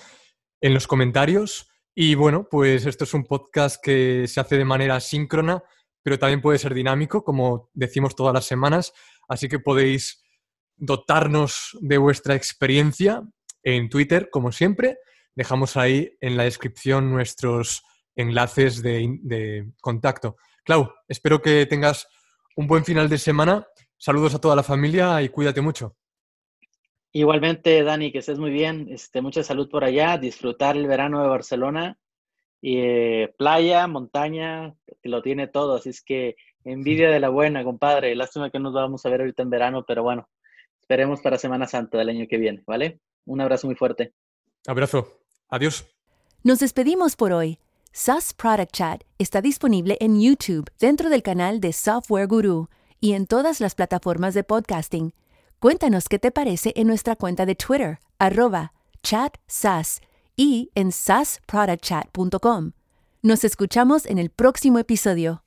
en 0.61 0.75
los 0.75 0.87
comentarios. 0.87 1.71
Y 1.95 2.15
bueno, 2.15 2.47
pues 2.51 2.85
esto 2.85 3.05
es 3.05 3.15
un 3.15 3.25
podcast 3.25 3.83
que 3.83 4.27
se 4.29 4.39
hace 4.39 4.59
de 4.59 4.65
manera 4.67 5.01
síncrona 5.01 5.65
pero 6.03 6.19
también 6.19 6.41
puede 6.41 6.59
ser 6.59 6.75
dinámico, 6.75 7.25
como 7.25 7.71
decimos 7.75 8.15
todas 8.17 8.35
las 8.35 8.45
semanas. 8.45 8.93
Así 9.29 9.49
que 9.49 9.59
podéis 9.59 10.23
dotarnos 10.77 11.77
de 11.81 11.99
vuestra 11.99 12.35
experiencia 12.35 13.23
en 13.63 13.89
Twitter, 13.89 14.31
como 14.31 14.53
siempre. 14.53 14.99
Dejamos 15.35 15.77
ahí 15.77 16.17
en 16.21 16.37
la 16.37 16.45
descripción 16.45 17.11
nuestros 17.11 17.83
enlaces 18.17 18.83
de, 18.83 19.71
contacto. 19.81 20.37
Clau, 20.65 20.91
espero 21.07 21.41
que 21.41 21.67
tengas 21.67 22.09
un 22.57 22.67
buen 22.67 22.85
final 22.85 23.09
de 23.09 23.19
semana. 23.19 23.67
Saludos 23.97 24.35
a 24.35 24.41
toda 24.41 24.57
la 24.57 24.63
familia 24.63 25.23
y 25.23 25.29
cuídate 25.29 25.61
mucho. 25.61 25.97
Igualmente, 27.13 27.83
Dani, 27.83 28.13
que 28.13 28.19
estés 28.19 28.39
muy 28.39 28.51
bien. 28.51 28.89
Este, 28.91 29.23
mucha 29.23 29.43
salud 29.43 29.69
por 29.69 29.85
allá. 29.85 30.19
Disfrutar 30.19 30.77
el 30.77 30.87
verano 30.87 31.23
de 31.23 31.29
Barcelona 31.29 31.99
y 32.61 32.79
eh, 32.79 33.35
playa, 33.38 33.87
montaña, 33.87 34.75
lo 35.03 35.23
tiene 35.23 35.47
todo, 35.47 35.77
así 35.77 35.90
es 35.90 36.03
que 36.03 36.37
envidia 36.64 37.11
de 37.11 37.21
la 37.21 37.29
buena, 37.29 37.64
compadre. 37.64 38.14
Lástima 38.14 38.51
que 38.51 38.59
nos 38.59 38.73
vamos 38.73 39.05
a 39.05 39.11
ver 39.11 39.21
ahorita 39.21 39.42
en 39.42 39.51
verano, 39.51 39.85
pero 39.87 40.03
bueno, 40.03 40.29
esperemos 40.81 41.21
para 41.21 41.38
Semana 41.38 41.66
Santa 41.66 41.99
del 41.99 42.09
año 42.09 42.27
que 42.29 42.38
viene, 42.38 42.62
¿vale? 42.66 43.01
Un 43.25 43.40
abrazo 43.40 43.66
muy 43.66 43.77
fuerte. 43.77 44.12
Abrazo. 44.66 45.23
Adiós. 45.49 45.87
Nos 46.42 46.59
despedimos 46.59 47.16
por 47.16 47.33
hoy. 47.33 47.59
SAS 47.92 48.35
Product 48.35 48.73
Chat 48.73 49.05
está 49.18 49.40
disponible 49.40 49.97
en 50.01 50.21
YouTube 50.21 50.71
dentro 50.79 51.11
del 51.11 51.23
canal 51.23 51.61
de 51.61 51.73
Software 51.73 52.27
Guru 52.27 52.68
y 53.01 53.14
en 53.14 53.27
todas 53.27 53.61
las 53.61 53.75
plataformas 53.75 54.35
de 54.35 54.44
podcasting. 54.44 55.14
Cuéntanos 55.59 56.09
qué 56.09 56.18
te 56.18 56.31
parece 56.31 56.73
en 56.77 56.87
nuestra 56.87 57.16
cuenta 57.16 57.47
de 57.47 57.55
Twitter, 57.55 57.99
arroba 58.18 58.73
chatsas 59.03 60.01
y 60.38 60.70
en 60.74 60.92
sasproductchat.com. 60.92 62.72
Nos 63.20 63.44
escuchamos 63.44 64.07
en 64.07 64.16
el 64.16 64.31
próximo 64.31 64.79
episodio. 64.79 65.42